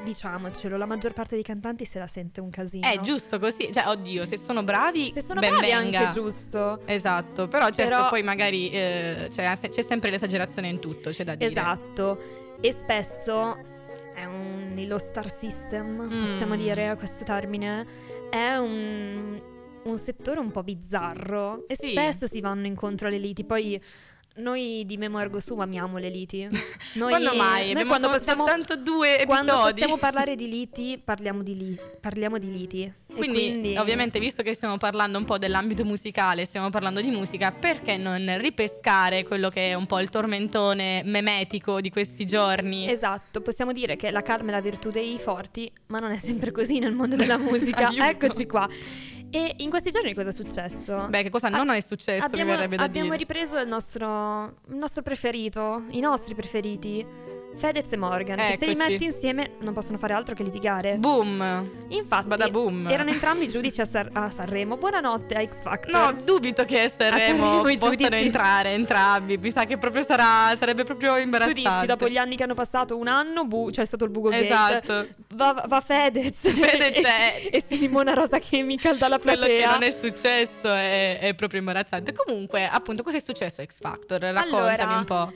diciamocelo, 0.03 0.77
la 0.77 0.85
maggior 0.85 1.11
parte 1.11 1.35
dei 1.35 1.43
cantanti 1.43 1.83
se 1.83 1.99
la 1.99 2.07
sente 2.07 2.39
un 2.39 2.49
casino. 2.49 2.87
È 2.87 2.99
giusto 3.01 3.37
così, 3.37 3.69
cioè, 3.71 3.87
oddio, 3.87 4.25
se 4.25 4.37
sono 4.37 4.63
bravi, 4.63 5.11
Se 5.13 5.21
sono 5.21 5.41
ben 5.41 5.51
bravi 5.51 5.67
è 5.67 5.75
venga. 5.77 5.99
anche 5.99 6.13
giusto. 6.13 6.79
Esatto, 6.85 7.47
però 7.49 7.69
certo 7.69 7.93
Però- 7.95 8.07
poi 8.09 8.23
magari 8.23 8.69
eh, 8.71 9.27
c'è, 9.29 9.57
c'è 9.59 9.81
sempre 9.81 10.09
l'esagerazione 10.09 10.69
in 10.69 10.79
tutto, 10.79 11.09
c'è 11.09 11.25
da 11.25 11.35
dire. 11.35 11.49
Esatto. 11.51 12.17
E 12.61 12.71
spesso 12.71 13.57
è 14.19 14.25
un, 14.25 14.73
lo 14.87 14.97
star 14.97 15.29
system, 15.29 16.07
possiamo 16.07 16.53
Mm. 16.55 16.57
dire 16.57 16.95
questo 16.97 17.23
termine, 17.23 17.85
è 18.29 18.55
un, 18.55 19.41
un 19.83 19.97
settore 19.97 20.39
un 20.39 20.51
po' 20.51 20.63
bizzarro 20.63 21.65
e 21.67 21.75
Sì. 21.75 21.91
spesso 21.91 22.27
si 22.27 22.41
vanno 22.41 22.65
incontro 22.67 23.07
alle 23.07 23.17
liti. 23.17 23.43
Poi 23.43 23.81
noi 24.39 24.83
di 24.85 24.97
Memo 24.97 25.19
Ergo 25.19 25.39
Sum 25.39 25.59
amiamo 25.59 25.97
le 25.97 26.09
liti. 26.09 26.47
Noi, 26.95 27.09
Quando 27.11 27.35
mai? 27.35 27.73
noi 27.73 27.85
quando 27.85 28.09
possiamo, 28.09 28.45
soltanto 28.45 28.75
due 28.75 29.21
quando 29.27 29.51
episodi. 29.51 29.73
possiamo 29.73 29.97
parlare 29.97 30.35
di 30.35 30.49
liti, 30.49 30.99
parliamo 31.03 31.43
di, 31.43 31.55
li- 31.55 31.79
parliamo 32.01 32.39
di 32.39 32.51
liti. 32.51 32.81
E 32.81 33.13
Quindi, 33.13 33.75
ovviamente, 33.77 34.17
visto 34.19 34.41
che 34.41 34.55
stiamo 34.55 34.77
parlando 34.77 35.19
un 35.19 35.25
po' 35.25 35.37
dell'ambito 35.37 35.85
musicale, 35.85 36.45
stiamo 36.45 36.71
parlando 36.71 36.99
di 37.01 37.11
musica, 37.11 37.51
perché 37.51 37.97
non 37.97 38.37
ripescare 38.39 39.23
quello 39.23 39.49
che 39.49 39.69
è 39.69 39.73
un 39.75 39.85
po' 39.85 39.99
il 39.99 40.09
tormentone 40.09 41.03
memetico 41.05 41.79
di 41.79 41.91
questi 41.91 42.25
giorni? 42.25 42.89
Esatto, 42.89 43.41
possiamo 43.41 43.71
dire 43.71 43.95
che 43.95 44.09
la 44.09 44.21
calma 44.23 44.49
è 44.49 44.51
la 44.53 44.61
virtù 44.61 44.89
dei 44.89 45.19
forti, 45.19 45.71
ma 45.87 45.99
non 45.99 46.11
è 46.11 46.17
sempre 46.17 46.51
così 46.51 46.79
nel 46.79 46.93
mondo 46.93 47.15
della 47.15 47.37
musica. 47.37 47.91
Eccoci 47.91 48.47
qua. 48.47 48.67
E 49.31 49.53
in 49.57 49.69
questi 49.69 49.91
giorni 49.91 50.13
cosa 50.13 50.29
è 50.29 50.31
successo? 50.31 51.07
Beh, 51.09 51.23
che 51.23 51.29
cosa 51.29 51.49
non 51.49 51.69
è 51.69 51.81
successo, 51.81 52.25
mi 52.25 52.31
abbiamo, 52.31 52.51
verrebbe 52.51 52.77
da 52.77 52.83
abbiamo 52.83 53.09
dire. 53.09 53.17
ripreso 53.19 53.59
il 53.59 53.67
nostro, 53.67 54.55
il 54.69 54.75
nostro 54.75 55.01
preferito, 55.03 55.83
i 55.89 55.99
nostri 55.99 56.33
preferiti, 56.33 57.05
Fedez 57.55 57.91
e 57.91 57.97
Morgan, 57.97 58.37
che 58.37 58.55
se 58.57 58.65
li 58.67 58.71
Eccoci. 58.71 58.89
metti 58.91 59.03
insieme 59.03 59.51
non 59.59 59.73
possono 59.73 59.97
fare 59.97 60.13
altro 60.13 60.33
che 60.33 60.43
litigare. 60.43 60.95
Boom! 60.95 61.69
Infatti, 61.89 62.23
Sbadaboom. 62.23 62.87
erano 62.89 63.09
entrambi 63.09 63.49
giudici 63.49 63.81
a, 63.81 63.85
San- 63.85 64.09
a 64.13 64.29
Sanremo. 64.29 64.77
Buonanotte 64.77 65.35
a 65.35 65.45
X 65.45 65.61
Factor. 65.61 65.91
No, 65.91 66.21
dubito 66.23 66.63
che 66.63 66.83
a 66.83 66.89
Sanremo 66.89 67.61
possano 67.77 68.15
entrare 68.15 68.69
entrambi. 68.71 69.37
Mi 69.37 69.51
sa 69.51 69.65
che 69.65 69.77
proprio 69.77 70.03
sarà, 70.03 70.55
sarebbe 70.57 70.85
proprio 70.85 71.15
tu 71.15 71.19
imbarazzante. 71.19 71.61
dici, 71.61 71.85
dopo 71.85 72.07
gli 72.07 72.15
anni 72.17 72.37
che 72.37 72.43
hanno 72.43 72.53
passato, 72.53 72.95
un 72.97 73.07
anno, 73.07 73.43
bu- 73.45 73.71
c'è 73.71 73.83
stato 73.83 74.05
il 74.05 74.11
buco. 74.11 74.29
Esatto. 74.31 75.07
Va, 75.33 75.63
va 75.67 75.81
Fedez, 75.81 76.35
Fedez 76.37 77.03
è- 77.03 77.49
e, 77.51 77.63
si 77.65 77.77
limona 77.79 78.13
Rosa 78.13 78.39
Chemical 78.39 78.95
dalla 78.97 79.19
Quello 79.19 79.45
che 79.45 79.57
platea. 79.57 79.71
non 79.71 79.83
è 79.83 79.91
successo 79.91 80.71
è, 80.71 81.19
è 81.19 81.33
proprio 81.35 81.59
imbarazzante. 81.59 82.13
Comunque, 82.13 82.69
appunto, 82.69 83.03
cosa 83.03 83.17
è 83.17 83.21
successo 83.21 83.59
a 83.59 83.65
X 83.65 83.79
Factor? 83.81 84.19
Raccontami 84.21 84.71
Allora, 84.81 84.97
un 84.97 85.03
po'. 85.05 85.33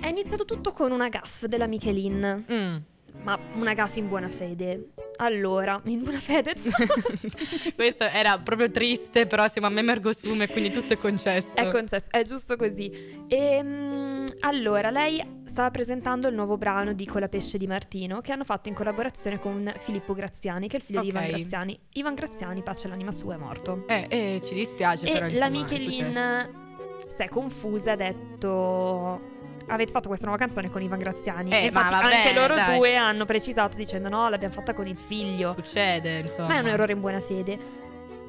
È 0.00 0.06
iniziato 0.06 0.44
tutto 0.44 0.72
con 0.72 0.92
una 0.92 1.08
gaff 1.08 1.44
della 1.44 1.66
Michelin, 1.66 2.44
Mm. 2.50 2.76
ma 3.22 3.38
una 3.54 3.74
gaff 3.74 3.96
in 3.96 4.08
buona 4.08 4.28
fede. 4.28 4.90
Allora, 5.18 5.80
in 5.84 6.02
buona 6.02 6.18
fede? 6.18 6.54
Questo 7.76 8.04
era 8.04 8.38
proprio 8.38 8.70
triste, 8.70 9.26
però 9.26 9.46
siamo 9.48 9.66
a 9.66 9.70
Memergo 9.70 10.12
Sum 10.14 10.40
e 10.42 10.48
quindi 10.48 10.70
tutto 10.70 10.94
è 10.94 10.98
concesso. 10.98 11.54
è 11.54 11.70
concesso, 11.70 12.06
è 12.10 12.22
giusto 12.24 12.56
così. 12.56 12.90
Ehm, 13.28 14.24
allora, 14.40 14.90
lei 14.90 15.22
stava 15.44 15.70
presentando 15.70 16.28
il 16.28 16.34
nuovo 16.34 16.56
brano 16.56 16.94
di 16.94 17.04
Colapesce 17.04 17.58
di 17.58 17.66
Martino 17.66 18.20
che 18.22 18.32
hanno 18.32 18.44
fatto 18.44 18.68
in 18.70 18.74
collaborazione 18.74 19.38
con 19.38 19.70
Filippo 19.76 20.14
Graziani, 20.14 20.66
che 20.68 20.76
è 20.76 20.80
il 20.80 20.84
figlio 20.86 21.02
di 21.02 21.08
Ivan. 21.08 21.26
Graziani. 21.28 21.78
Ivan 21.92 22.14
Graziani, 22.14 22.62
pace 22.62 22.88
l'anima 22.88 23.12
sua, 23.12 23.34
è 23.34 23.38
morto. 23.38 23.84
Eh, 23.86 24.06
eh, 24.08 24.40
ci 24.42 24.54
dispiace, 24.54 25.06
E 25.06 25.12
però 25.12 25.26
la 25.26 25.30
insomma, 25.30 25.46
è 25.46 25.50
Michelin 25.50 26.68
si 27.06 27.22
è 27.22 27.28
confusa 27.28 27.90
e 27.90 27.92
ha 27.92 27.96
detto... 27.96 29.38
Avete 29.70 29.92
fatto 29.92 30.08
questa 30.08 30.26
nuova 30.26 30.42
canzone 30.42 30.68
con 30.68 30.82
Ivan 30.82 30.98
Graziani. 30.98 31.50
Eh, 31.50 31.66
e 31.66 31.70
ma 31.70 31.88
vabbè, 31.88 32.14
anche 32.14 32.32
loro 32.32 32.54
dai. 32.54 32.76
due 32.76 32.96
hanno 32.96 33.24
precisato 33.24 33.76
dicendo 33.76 34.08
no, 34.08 34.28
l'abbiamo 34.28 34.52
fatta 34.52 34.74
con 34.74 34.86
il 34.86 34.96
figlio. 34.96 35.52
Succede, 35.54 36.18
insomma. 36.18 36.48
Ma 36.48 36.54
è 36.56 36.58
un 36.58 36.68
errore 36.68 36.92
in 36.92 37.00
buona 37.00 37.20
fede. 37.20 37.56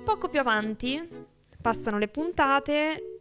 Poco 0.04 0.30
più 0.30 0.40
avanti 0.40 1.28
passano 1.60 1.98
le 1.98 2.08
puntate. 2.08 3.21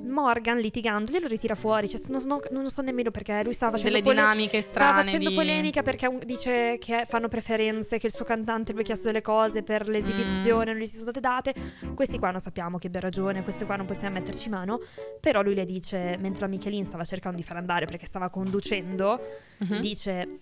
Morgan 0.00 0.58
litigando 0.58 1.12
glielo 1.12 1.26
ritira 1.26 1.54
fuori. 1.54 1.88
Cioè, 1.88 2.00
non, 2.08 2.22
non- 2.24 2.40
non 2.50 2.68
so 2.70 2.80
nemmeno 2.82 3.10
perché. 3.10 3.42
Lui 3.44 3.52
stava 3.52 3.72
facendo 3.72 3.92
Delle 3.94 4.02
pole- 4.04 4.16
dinamiche 4.16 4.60
Stava 4.62 4.86
strane. 4.86 5.04
facendo 5.04 5.28
di- 5.28 5.34
polemica 5.34 5.82
perché 5.82 6.06
un- 6.06 6.20
dice 6.24 6.78
che 6.80 7.04
fanno 7.06 7.28
preferenze, 7.28 7.98
che 7.98 8.06
il 8.06 8.14
suo 8.14 8.24
cantante 8.24 8.72
gli 8.72 8.78
ha 8.78 8.82
chiesto 8.82 9.06
delle 9.06 9.20
cose 9.22 9.62
per 9.62 9.88
l'esibizione, 9.88 10.70
Mm. 10.70 10.74
non 10.74 10.82
gli 10.82 10.86
si 10.86 10.92
sono 10.96 11.10
state 11.10 11.20
date. 11.20 11.54
Questi 11.94 12.18
qua 12.18 12.30
non 12.30 12.40
sappiamo 12.40 12.78
che 12.78 12.86
abbia 12.86 13.00
ragione, 13.00 13.42
questi 13.42 13.64
qua 13.64 13.76
non 13.76 13.86
possiamo 13.86 14.14
metterci 14.14 14.48
mano. 14.48 14.80
Però 15.20 15.42
lui 15.42 15.54
le 15.54 15.64
dice, 15.66 16.16
mentre 16.18 16.40
la 16.40 16.46
Michelin 16.46 16.84
stava 16.86 17.04
cercando 17.04 17.36
di 17.36 17.42
far 17.42 17.56
andare 17.58 17.84
perché 17.86 18.06
stava 18.06 18.30
conducendo, 18.30 19.20
Mhm. 19.58 19.80
dice 19.80 20.40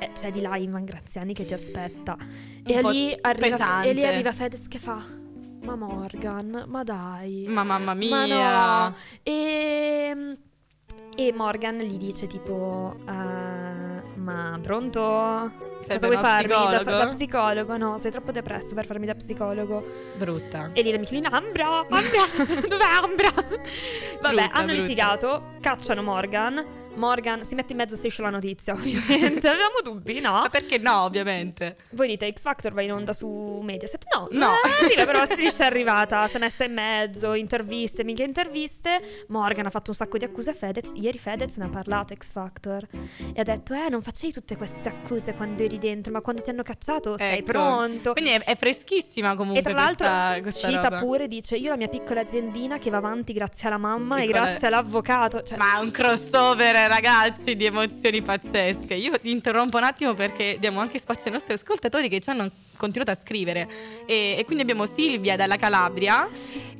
"Eh, 0.00 0.10
c'è 0.12 0.30
di 0.32 0.40
là 0.40 0.56
Ivan 0.56 0.84
Graziani 0.84 1.32
che 1.32 1.46
ti 1.46 1.54
aspetta 1.54 2.16
e 2.64 2.82
lì, 2.82 3.16
arriva, 3.20 3.82
e 3.84 3.92
lì 3.92 4.04
arriva 4.04 4.32
Fedez 4.32 4.66
che 4.66 4.78
fa 4.78 5.00
ma 5.64 5.74
Morgan 5.76 6.64
ma 6.68 6.82
dai 6.82 7.46
Ma 7.48 7.64
mamma 7.64 7.94
mia. 7.94 8.26
ma 8.26 8.88
no 8.88 8.94
e, 9.22 10.36
e 11.16 11.32
Morgan 11.32 11.78
gli 11.78 11.96
dice 11.96 12.26
tipo 12.26 12.94
"Eh, 13.08 13.12
ma 14.16 14.58
pronto 14.62 15.50
Sei 15.80 15.98
cosa 15.98 16.06
vuoi 16.06 16.18
farmi 16.18 16.48
da, 16.48 16.56
psicologo? 16.78 16.90
da 16.98 17.06
psicologo 17.08 17.76
no 17.76 17.98
sei 17.98 18.10
troppo 18.10 18.30
depresso 18.32 18.74
per 18.74 18.86
farmi 18.86 19.06
da 19.06 19.14
psicologo 19.14 19.84
Brutta. 20.16 20.70
e 20.72 20.82
lì 20.82 20.90
la 20.92 20.98
Michelin 20.98 21.26
Ambra 21.26 21.78
Ambra 21.80 22.24
dov'è 22.68 22.92
Ambra 23.02 23.28
vabbè 23.34 24.34
Brutta, 24.34 24.50
hanno 24.52 24.66
brutta. 24.66 24.80
litigato 24.82 25.42
cacciano 25.60 26.02
Morgan 26.02 26.64
Morgan 26.96 27.42
si 27.44 27.54
mette 27.54 27.72
in 27.72 27.78
mezzo 27.78 27.94
e 27.94 27.96
striscia 27.96 28.22
la 28.22 28.30
notizia 28.30 28.72
ovviamente 28.74 29.48
avevamo 29.48 29.80
dubbi 29.82 30.20
no 30.20 30.32
Ma 30.32 30.48
perché 30.48 30.78
no, 30.78 31.02
ovviamente? 31.02 31.76
voi 31.90 32.08
dite 32.08 32.30
X 32.32 32.40
Factor 32.42 32.72
va 32.72 32.82
in 32.82 32.92
onda 32.92 33.12
su 33.12 33.60
Mediaset? 33.62 34.04
No, 34.14 34.28
No. 34.30 34.52
Eh, 34.52 34.88
sì, 34.88 34.94
però 35.04 35.18
la 35.20 35.26
striscia 35.26 35.64
è 35.64 35.66
arrivata, 35.66 36.26
si 36.28 36.36
è 36.36 36.38
messa 36.38 36.64
in 36.64 36.72
mezzo, 36.72 37.34
interviste, 37.34 38.04
mica 38.04 38.22
interviste. 38.22 39.00
Morgan 39.28 39.66
ha 39.66 39.70
fatto 39.70 39.90
un 39.90 39.96
sacco 39.96 40.18
di 40.18 40.24
accuse 40.24 40.50
a 40.50 40.54
Fedez. 40.54 40.92
Ieri 40.94 41.18
Fedez 41.18 41.56
ne 41.56 41.64
ha 41.64 41.68
parlato 41.68 42.14
X 42.14 42.30
Factor 42.32 42.86
e 43.34 43.40
ha 43.40 43.42
detto: 43.44 43.74
Eh, 43.74 43.88
non 43.88 44.02
facevi 44.02 44.32
tutte 44.32 44.56
queste 44.56 44.88
accuse 44.88 45.34
quando 45.34 45.62
eri 45.62 45.78
dentro, 45.78 46.12
ma 46.12 46.20
quando 46.20 46.42
ti 46.42 46.50
hanno 46.50 46.62
cacciato 46.62 47.16
sei 47.18 47.38
Ecco. 47.38 47.44
pronto. 47.52 48.12
Quindi 48.12 48.30
è, 48.30 48.42
è 48.44 48.56
freschissima 48.56 49.34
comunque 49.34 49.60
e 49.60 49.62
tra 49.62 49.72
l'altro 49.72 50.06
questa, 50.06 50.40
questa 50.42 50.68
cita 50.68 50.82
roba. 50.88 50.98
pure, 50.98 51.28
dice: 51.28 51.56
Io 51.56 51.70
la 51.70 51.76
mia 51.76 51.88
piccola 51.88 52.20
aziendina 52.20 52.78
che 52.78 52.90
va 52.90 52.96
avanti 52.98 53.32
grazie 53.32 53.68
alla 53.68 53.78
mamma 53.78 54.18
e 54.20 54.26
Piccola- 54.26 54.44
grazie 54.44 54.66
all'avvocato. 54.68 55.42
Cioè, 55.42 55.56
Ma 55.58 55.78
un 55.80 55.90
crossover, 55.90 56.74
ragazzi, 56.86 57.56
di 57.56 57.64
emozioni 57.64 58.22
pazzesche. 58.22 58.94
Io 58.94 59.18
ti 59.18 59.30
interrompo 59.30 59.76
un 59.76 59.84
attimo 59.84 60.14
perché 60.14 60.56
diamo 60.58 60.80
anche 60.80 60.98
spazio 60.98 61.26
ai 61.26 61.32
nostri 61.32 61.54
ascoltatori 61.54 62.08
che 62.08 62.20
ci 62.20 62.30
hanno 62.30 62.50
continuato 62.76 63.10
a 63.12 63.14
scrivere. 63.16 63.68
E, 64.06 64.36
e 64.38 64.44
quindi 64.44 64.62
abbiamo 64.62 64.86
Silvia 64.86 65.36
dalla 65.36 65.56
Calabria 65.56 66.28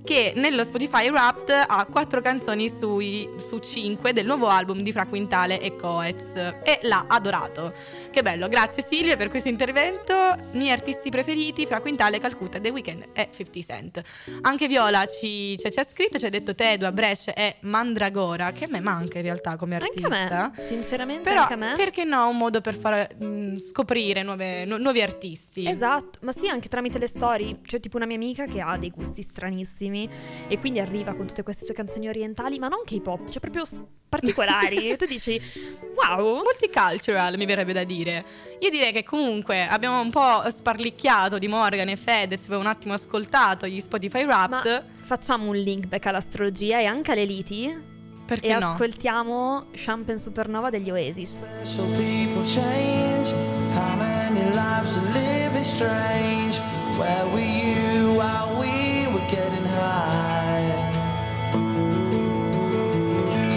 che 0.05 0.35
nello 0.37 0.65
Spotify 0.65 1.09
Wrapped 1.09 1.65
ha 1.67 1.87
quattro 1.87 2.21
canzoni 2.21 2.69
sui, 2.69 3.27
su 3.39 3.59
cinque 3.61 4.13
del 4.13 4.27
nuovo 4.27 4.49
album 4.49 4.83
di 4.83 4.93
Fra 4.93 5.07
Quintale 5.07 5.59
e 5.61 5.77
Coez 5.77 6.37
e 6.63 6.79
l'ha 6.83 7.07
adorato. 7.09 7.73
Che 8.11 8.21
bello, 8.21 8.49
grazie 8.49 8.83
Silvia 8.87 9.17
per 9.17 9.31
questo 9.31 9.49
intervento. 9.49 10.15
Miei 10.53 10.73
artisti 10.73 11.09
preferiti, 11.09 11.65
Fra 11.65 11.81
Quintale, 11.81 12.21
Calcutta, 12.21 12.61
The 12.61 12.69
Weeknd 12.69 13.05
e 13.15 13.31
50 13.35 13.61
Cent. 13.63 14.03
Anche 14.43 14.69
Viola 14.69 15.07
ci, 15.07 15.57
ci, 15.59 15.71
ci 15.73 15.79
ha 15.79 15.85
scritto, 15.85 16.19
ci 16.19 16.27
ha 16.27 16.31
detto 16.31 16.55
Tedua, 16.55 16.93
Brescia 16.93 17.33
e 17.33 17.57
Mandragora, 17.61 18.53
che 18.53 18.65
a 18.67 18.69
me 18.69 18.81
manca 18.81 19.17
in 19.17 19.25
realtà 19.25 19.57
come 19.57 19.77
artista. 19.77 20.07
Anche 20.07 20.35
a 20.35 20.51
me, 20.55 20.67
sinceramente 20.69 21.23
Però 21.31 21.41
anche 21.43 21.55
a 21.55 21.57
me. 21.57 21.73
perché 21.77 22.05
no, 22.05 22.29
un 22.29 22.37
modo 22.37 22.61
per 22.61 22.77
far 22.77 23.09
mh, 23.17 23.55
scoprire 23.59 24.23
nuove- 24.23 24.67
nu- 24.67 24.77
nuovi 24.77 25.01
artisti. 25.01 25.67
Esatto, 25.67 25.84
ma 26.21 26.33
sì, 26.33 26.49
anche 26.49 26.69
tramite 26.69 26.99
le 26.99 27.07
storie. 27.07 27.61
C'è 27.63 27.81
tipo 27.81 27.97
una 27.97 28.07
mia 28.07 28.17
amica 28.17 28.47
che 28.47 28.61
ha 28.61 28.77
dei 28.77 28.91
gusti 28.91 29.23
stranissimi 29.23 30.09
e 30.49 30.59
quindi 30.59 30.81
arriva 30.81 31.15
con 31.15 31.27
tutte 31.27 31.43
queste 31.43 31.65
tue 31.65 31.75
canzoni 31.75 32.09
orientali, 32.09 32.59
ma 32.59 32.69
non 32.69 32.81
K-pop, 32.85 33.29
cioè 33.29 33.41
proprio 33.41 33.65
particolari. 34.09 34.91
e 34.91 34.97
tu 34.99 35.07
dici, 35.07 35.41
wow, 35.97 36.43
Multicultural 36.43 37.37
mi 37.37 37.47
verrebbe 37.47 37.73
da 37.73 37.85
dire. 37.85 38.25
Io 38.61 38.71
direi 38.71 38.93
che 38.93 39.05
comunque 39.05 39.67
abbiamo 39.67 40.01
un 40.01 40.11
po' 40.11 40.43
sparlicchiato 40.49 41.39
di 41.39 41.49
Morgan 41.49 41.89
e 41.89 41.97
Fedez, 41.97 42.45
avevo 42.47 42.61
un 42.61 42.67
attimo 42.69 42.95
ascoltato 42.95 43.67
gli 43.67 43.81
Spotify 43.81 44.25
ma 44.25 44.47
Wrapped. 44.47 44.85
facciamo 45.03 45.51
un 45.51 45.57
link 45.57 45.87
back 45.87 46.07
all'astrologia 46.07 46.79
e 46.81 46.85
anche 46.85 47.13
alle 47.13 47.25
liti 47.25 47.93
Perché 48.27 48.47
e 48.49 48.59
no? 48.59 48.73
ascoltiamo 48.73 49.67
Champagne 49.73 50.19
Supernova 50.19 50.71
degli 50.71 50.91
Oasis. 50.91 51.35
So 51.63 51.83
people 51.85 52.43
change. 52.45 54.14
Lives 54.53 54.99
are 54.99 55.13
living 55.13 55.65
strange? 55.65 56.59
Where 56.99 57.27
were 57.27 57.41
you 57.41 58.13
while 58.13 58.61
we 58.61 59.07
were 59.09 59.27
getting 59.31 59.65
high? 59.65 60.93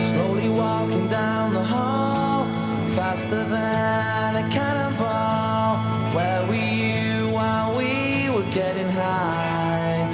Slowly 0.10 0.50
walking 0.50 1.10
down 1.10 1.54
the 1.54 1.64
hall, 1.64 2.46
faster 2.96 3.44
than 3.44 4.36
a 4.38 4.50
cannonball. 4.50 5.78
Where 6.16 6.46
were 6.48 6.56
you 6.56 7.30
while 7.30 7.76
we 7.78 8.30
were 8.30 8.50
getting 8.52 8.90
high? 8.90 10.10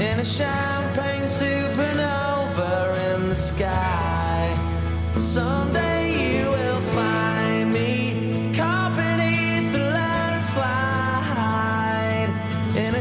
in 0.00 0.20
a 0.20 0.24
champagne 0.24 0.73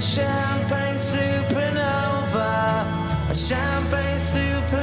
champagne 0.04 0.98
supernova, 0.98 2.86
a 3.30 3.34
champagne 3.34 4.20
supernova 4.20 4.83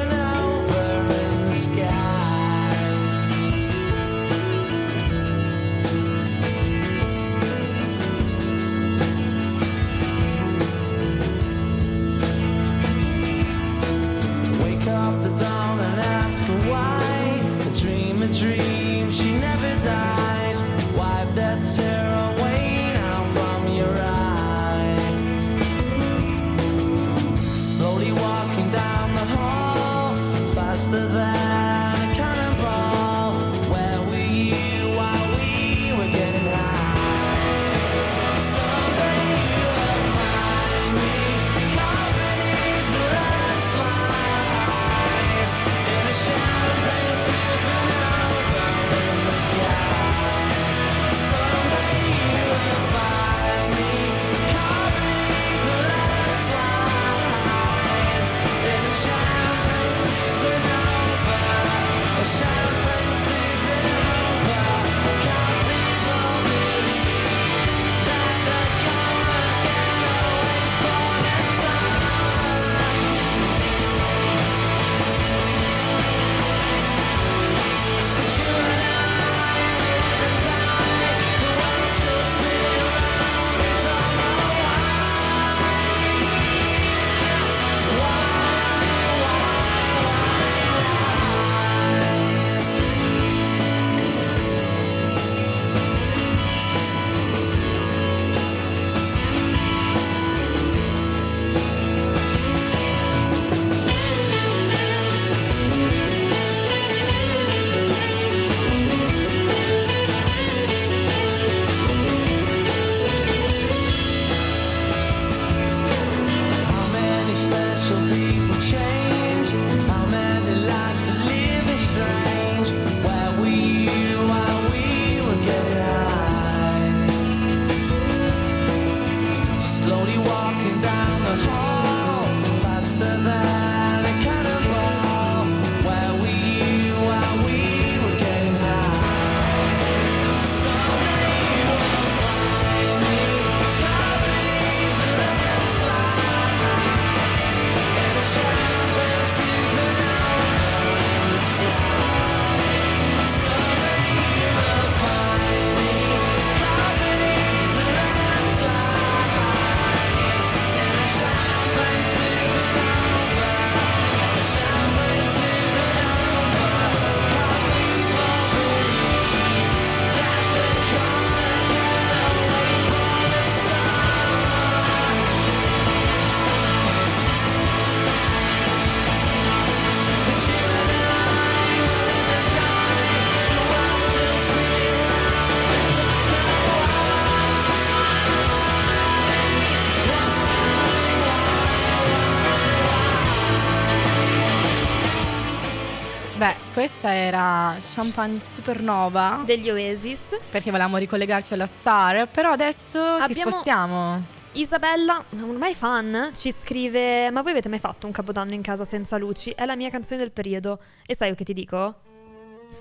questa 196.81 197.15
era 197.15 197.77
Champagne 197.79 198.41
Supernova 198.41 199.43
degli 199.45 199.69
Oasis. 199.69 200.19
perché 200.51 200.71
volevamo 200.71 200.97
ricollegarci 200.97 201.53
alla 201.53 201.67
star, 201.67 202.27
però 202.27 202.53
adesso 202.53 203.19
ci 203.19 203.23
Abbiamo- 203.23 203.51
spostiamo. 203.51 204.23
Isabella, 204.53 205.23
ormai 205.43 205.75
fan, 205.75 206.31
ci 206.35 206.55
scrive: 206.59 207.31
Ma 207.31 207.43
voi 207.43 207.51
avete 207.51 207.69
mai 207.69 207.81
fatto 207.81 208.07
un 208.07 208.13
capodanno 208.13 208.55
in 208.55 208.63
casa 208.63 208.87
senza 208.87 209.19
luci? 209.19 209.51
È 209.51 209.67
la 209.67 209.77
mia 209.77 209.91
canzone 209.91 210.21
del 210.21 210.33
periodo. 210.33 210.79
E 211.07 211.15
sai 211.15 211.29
io 211.29 211.35
che 211.35 211.45
ti 211.45 211.53
dico? 211.53 211.97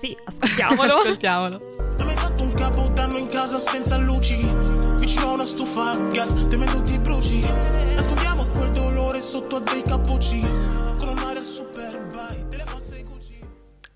Sì, 0.00 0.16
ascoltiamolo. 0.24 0.94
Ascoltiamolo. 1.04 1.58
Ti 1.96 2.00
hai 2.02 2.06
mai 2.06 2.16
fatto 2.16 2.42
un 2.42 2.54
capodanno 2.54 3.18
in 3.18 3.26
casa 3.26 3.58
senza 3.58 3.98
luci? 3.98 4.36
Vicino 4.98 5.28
a 5.28 5.32
una 5.32 5.44
stufa 5.44 5.90
a 5.90 5.96
gas, 5.98 6.48
temendo 6.48 6.80
ti 6.80 6.98
bruci. 6.98 7.40
Nascondiamo 7.94 8.46
quel 8.46 8.70
dolore 8.70 9.20
sotto 9.20 9.56
a 9.56 9.60
dei 9.60 9.82
cappucci. 9.82 10.79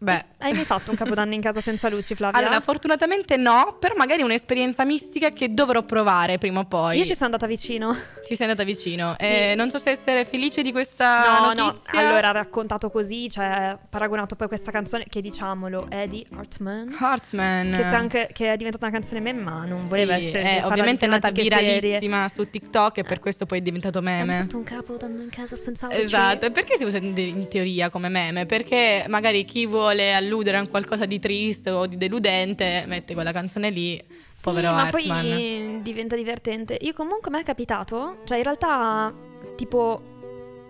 Beh, 0.05 0.25
Hai 0.39 0.53
mai 0.53 0.65
fatto 0.67 0.91
un 0.91 0.97
capodanno 0.99 1.33
in 1.33 1.41
casa 1.41 1.63
senza 1.63 1.89
luci, 1.89 2.15
Flavia? 2.15 2.39
allora 2.39 2.61
fortunatamente 2.61 3.39
no, 3.39 3.79
però 3.81 3.95
magari 3.97 4.21
un'esperienza 4.21 4.85
mistica 4.85 5.31
che 5.31 5.55
dovrò 5.55 5.83
provare 5.83 6.37
prima 6.37 6.61
o 6.61 6.65
poi. 6.67 6.99
Io 6.99 7.05
ci 7.05 7.13
sono 7.15 7.25
andata 7.27 7.47
vicino. 7.47 7.95
Ci 8.27 8.35
sei 8.37 8.47
andata 8.47 8.65
vicino. 8.65 9.15
Sì. 9.19 9.25
Eh, 9.25 9.55
non 9.57 9.71
so 9.71 9.79
se 9.79 9.89
essere 9.91 10.27
felice 10.27 10.61
di 10.61 10.73
questa 10.73 11.39
No, 11.41 11.53
no, 11.55 11.65
notizia. 11.69 11.99
allora 11.99 12.31
raccontato 12.33 12.91
così, 12.91 13.31
cioè 13.31 13.77
paragonato 13.89 14.35
poi 14.37 14.45
a 14.45 14.49
questa 14.49 14.71
canzone 14.71 15.07
che 15.09 15.23
diciamolo 15.23 15.87
è 15.89 16.07
di 16.07 16.23
Hartman. 16.37 16.95
Hartman. 16.99 17.73
Che, 17.75 17.83
anche- 17.83 18.29
che 18.31 18.53
è 18.53 18.57
diventata 18.59 18.85
una 18.85 18.93
canzone 18.95 19.21
meme, 19.21 19.41
ma 19.41 19.65
non 19.65 19.89
voleva 19.89 20.19
Sì, 20.19 20.27
essere. 20.27 20.59
eh, 20.59 20.65
ovviamente 20.65 21.07
è 21.07 21.09
andata 21.09 21.33
tematiche 21.33 21.57
serie. 21.57 21.81
viralissima 21.81 22.29
su 22.29 22.51
TikTok 22.51 22.99
e 22.99 23.03
per 23.05 23.21
questo 23.21 23.47
poi 23.47 23.59
è 23.59 23.63
diventato 23.63 24.03
meme. 24.03 24.41
fatto 24.41 24.59
un 24.59 24.65
capodanno 24.65 25.23
in 25.23 25.31
casa 25.31 25.57
senza 25.57 25.87
luci? 25.87 26.03
Esatto, 26.03 26.45
e 26.45 26.51
perché 26.51 26.77
si 26.77 26.85
usa 26.85 26.99
in, 26.99 27.17
in 27.17 27.49
teoria 27.49 27.89
come 27.89 28.11
meme? 28.11 28.45
Perché 28.45 29.07
magari 29.09 29.45
chi 29.47 29.65
vuole 29.65 29.93
alludere 30.03 30.57
a 30.57 30.67
qualcosa 30.67 31.05
di 31.07 31.19
triste 31.19 31.71
o 31.71 31.87
di 31.87 31.97
deludente 31.97 32.85
mette 32.87 33.15
quella 33.15 33.33
canzone 33.33 33.71
lì, 33.71 34.03
povero 34.41 34.69
sì, 34.69 34.75
ma 34.75 34.83
Hartman. 34.83 35.21
poi 35.29 35.79
diventa 35.83 36.17
divertente. 36.17 36.77
Io 36.81 36.93
comunque 36.93 37.31
mi 37.31 37.39
è 37.41 37.43
capitato, 37.43 38.19
cioè 38.25 38.39
in 38.39 38.43
realtà 38.45 39.13
tipo 39.57 40.03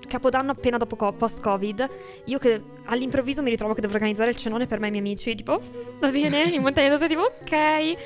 Capodanno 0.06 0.50
appena 0.52 0.76
dopo 0.76 0.96
co- 0.96 1.12
post-Covid, 1.12 1.88
io 2.26 2.38
che 2.38 2.60
all'improvviso 2.84 3.42
mi 3.42 3.50
ritrovo 3.50 3.72
che 3.72 3.80
devo 3.80 3.94
organizzare 3.94 4.30
il 4.30 4.36
cenone 4.36 4.66
per 4.66 4.78
me 4.78 4.86
e 4.86 4.88
i 4.88 4.92
miei 4.92 5.02
amici, 5.04 5.34
tipo, 5.34 5.58
va 5.98 6.08
bene, 6.10 6.42
in 6.44 6.60
montagna 6.60 6.90
da 6.90 6.96
sola, 6.96 7.08
tipo, 7.08 7.22
ok. 7.22 7.96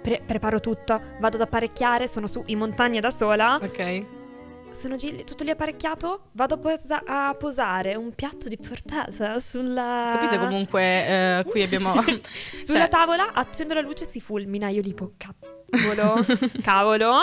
Pre- 0.00 0.22
preparo 0.24 0.60
tutto, 0.60 0.98
vado 1.18 1.36
ad 1.36 1.42
apparecchiare, 1.42 2.06
sono 2.08 2.26
su 2.26 2.42
in 2.46 2.58
montagna 2.58 3.00
da 3.00 3.10
sola, 3.10 3.58
Ok. 3.60 4.04
Sono 4.72 4.96
gi- 4.96 5.24
tutto 5.24 5.44
lì 5.44 5.50
apparecchiato, 5.50 6.28
vado 6.32 6.54
a, 6.54 6.58
posa- 6.58 7.02
a 7.04 7.34
posare 7.34 7.94
un 7.94 8.14
piatto 8.14 8.48
di 8.48 8.56
portata 8.56 9.38
sulla... 9.40 10.10
Capite 10.18 10.38
comunque 10.38 10.82
eh, 10.82 11.44
qui 11.48 11.62
abbiamo 11.62 11.92
Sulla 12.02 12.20
cioè, 12.80 12.88
tavola 12.88 13.32
accendo 13.32 13.74
la 13.74 13.80
luce 13.80 14.04
e 14.04 14.06
si 14.06 14.20
fulmina. 14.20 14.68
Io 14.68 14.82
tipo, 14.82 15.12
cavolo, 15.16 16.24
cavolo. 16.62 17.14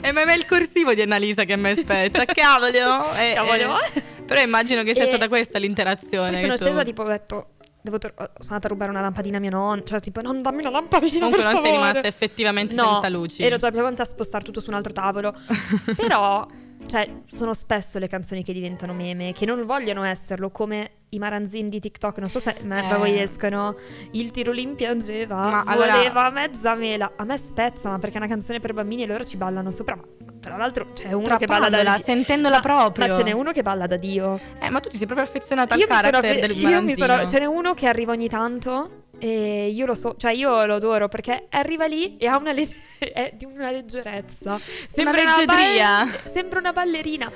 È 0.00 0.12
meme 0.12 0.34
il 0.34 0.46
corsivo 0.46 0.94
di 0.94 1.02
Annalisa 1.02 1.44
che 1.44 1.56
mi 1.56 1.74
spezza. 1.74 2.24
Cavolo! 2.24 3.12
Eh, 3.14 3.32
Cavolo. 3.34 3.80
eh, 3.82 4.02
però 4.24 4.40
immagino 4.40 4.82
che 4.82 4.94
sia 4.94 5.06
stata 5.06 5.28
questa 5.28 5.58
l'interazione. 5.58 6.40
Sono 6.40 6.56
tu- 6.56 6.64
scesa 6.64 6.82
tipo 6.82 7.02
ho 7.02 7.08
detto, 7.08 7.48
devo 7.90 7.98
tor- 7.98 8.14
sono 8.14 8.30
andata 8.54 8.66
a 8.66 8.70
rubare 8.70 8.90
una 8.90 9.00
lampadina 9.00 9.36
a 9.38 9.40
mio 9.40 9.50
nonno. 9.50 9.82
Cioè 9.82 10.00
tipo, 10.00 10.20
non 10.20 10.42
dammi 10.42 10.60
una 10.60 10.70
lampadina 10.70 11.18
Comunque 11.28 11.42
non 11.42 11.52
sei 11.52 11.62
favore. 11.62 11.76
rimasta 11.88 12.06
effettivamente 12.06 12.74
No, 12.74 12.92
senza 12.92 13.08
luci. 13.08 13.42
ero 13.42 13.56
già 13.56 13.66
avanti 13.68 14.00
a 14.00 14.04
spostare 14.04 14.44
tutto 14.44 14.60
su 14.60 14.70
un 14.70 14.76
altro 14.76 14.92
tavolo. 14.92 15.34
Però, 15.96 16.46
cioè, 16.88 17.08
sono 17.26 17.52
spesso 17.54 17.98
le 17.98 18.08
canzoni 18.08 18.42
che 18.42 18.52
diventano 18.52 18.92
meme, 18.94 19.32
che 19.32 19.44
non 19.46 19.64
vogliono 19.66 20.04
esserlo, 20.04 20.50
come 20.50 20.90
i 21.10 21.18
maranzini 21.18 21.68
di 21.68 21.80
TikTok. 21.80 22.18
Non 22.18 22.28
so 22.28 22.38
se 22.38 22.56
ma- 22.64 22.90
Eh. 22.90 22.96
voi 22.96 23.20
escono. 23.20 23.76
Il 24.12 24.30
tirolin 24.30 24.74
piangeva, 24.74 25.36
Ma 25.36 25.62
allora- 25.64 25.96
voleva 25.96 26.30
mezza 26.30 26.74
mela. 26.74 27.12
A 27.16 27.24
me 27.24 27.36
spezza, 27.36 27.90
ma 27.90 27.98
perché 27.98 28.16
è 28.16 28.18
una 28.18 28.28
canzone 28.28 28.60
per 28.60 28.72
bambini 28.72 29.02
e 29.02 29.06
loro 29.06 29.24
ci 29.24 29.36
ballano 29.36 29.70
sopra. 29.70 29.94
Ma 29.96 30.04
tra 30.40 30.56
l'altro 30.56 30.92
c'è 30.94 31.12
uno 31.12 31.36
che 31.36 31.46
balla 31.46 31.68
da 31.68 31.82
Dio. 31.82 32.04
sentendola 32.04 32.56
Ma- 32.56 32.60
proprio. 32.62 33.06
Ma 33.06 33.16
ce 33.16 33.22
n'è 33.22 33.32
uno 33.32 33.52
che 33.52 33.62
balla 33.62 33.86
da 33.86 33.96
Dio. 33.96 34.38
Eh, 34.60 34.70
ma 34.70 34.80
tu 34.80 34.88
ti 34.88 34.96
sei 34.96 35.06
proprio 35.06 35.26
affezionata 35.26 35.74
al 35.74 35.80
Io 35.80 35.86
character 35.86 36.34
fe- 36.34 36.40
del 36.40 36.50
io 36.52 36.56
mi 36.56 36.62
maranzino. 36.64 37.06
sono- 37.06 37.26
ce 37.26 37.38
n'è 37.38 37.44
uno 37.46 37.74
che 37.74 37.86
arriva 37.86 38.12
ogni 38.12 38.28
tanto 38.28 39.04
e 39.18 39.68
io 39.70 39.86
lo 39.86 39.94
so, 39.94 40.14
cioè 40.16 40.32
io 40.32 40.64
lo 40.64 40.74
adoro 40.76 41.08
perché 41.08 41.46
arriva 41.50 41.86
lì 41.86 42.16
e 42.18 42.26
ha 42.26 42.36
una, 42.36 42.52
le- 42.52 42.68
è 42.98 43.32
di 43.34 43.44
una 43.44 43.70
leggerezza. 43.70 44.58
Sembra 44.92 45.12
leggiadria. 45.16 46.04
balle- 46.04 46.30
sembra 46.32 46.58
una 46.58 46.72
ballerina. 46.72 47.30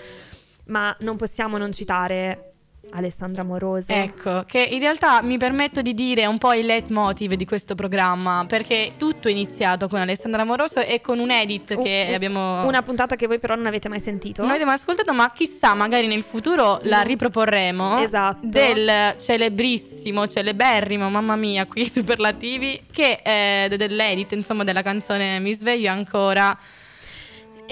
Ma 0.67 0.95
non 1.01 1.17
possiamo 1.17 1.59
non 1.59 1.73
citare 1.73 2.52
Alessandra 2.91 3.43
Moroso. 3.43 3.93
Ecco, 3.93 4.45
che 4.47 4.61
in 4.61 4.81
realtà 4.81 5.23
mi 5.23 5.39
permetto 5.39 5.83
di 5.83 5.95
dire 5.95 6.27
un 6.27 6.37
po' 6.39 6.53
il 6.53 6.67
leitmotiv 6.67 7.35
di 7.35 7.45
questo 7.45 7.75
programma, 7.75 8.45
perché 8.47 8.93
tutto 8.97 9.29
è 9.29 9.31
iniziato 9.31 9.89
con 9.89 10.01
Alessandra 10.01 10.45
Moroso 10.45 10.81
e 10.81 11.01
con 11.01 11.19
un 11.19 11.31
edit 11.31 11.81
che 11.81 12.05
Un- 12.09 12.15
abbiamo... 12.15 12.67
Una 12.67 12.83
puntata 12.83 13.17
che 13.17 13.27
voi 13.27 13.39
però 13.39 13.55
non 13.55 13.67
avete 13.67 13.89
mai 13.89 14.01
sentito. 14.01 14.43
Non 14.43 14.51
abbiamo 14.51 14.73
ascoltato, 14.73 15.13
ma 15.15 15.31
chissà, 15.31 15.75
magari 15.75 16.07
nel 16.07 16.23
futuro 16.23 16.81
la 16.83 16.99
No. 16.99 17.07
riproporremo. 17.09 18.03
Esatto. 18.03 18.39
Del 18.43 19.15
celebrissimo, 19.19 20.27
celeberrimo, 20.27 21.09
mamma 21.09 21.37
mia, 21.37 21.67
qui 21.67 21.89
superlativi, 21.89 22.81
che 22.91 23.23
è 23.23 23.67
de- 23.69 23.77
dell'edit, 23.77 24.33
insomma, 24.33 24.65
della 24.65 24.83
canzone 24.83 25.39
Mi 25.39 25.53
sveglio 25.55 25.91
ancora. 25.91 26.57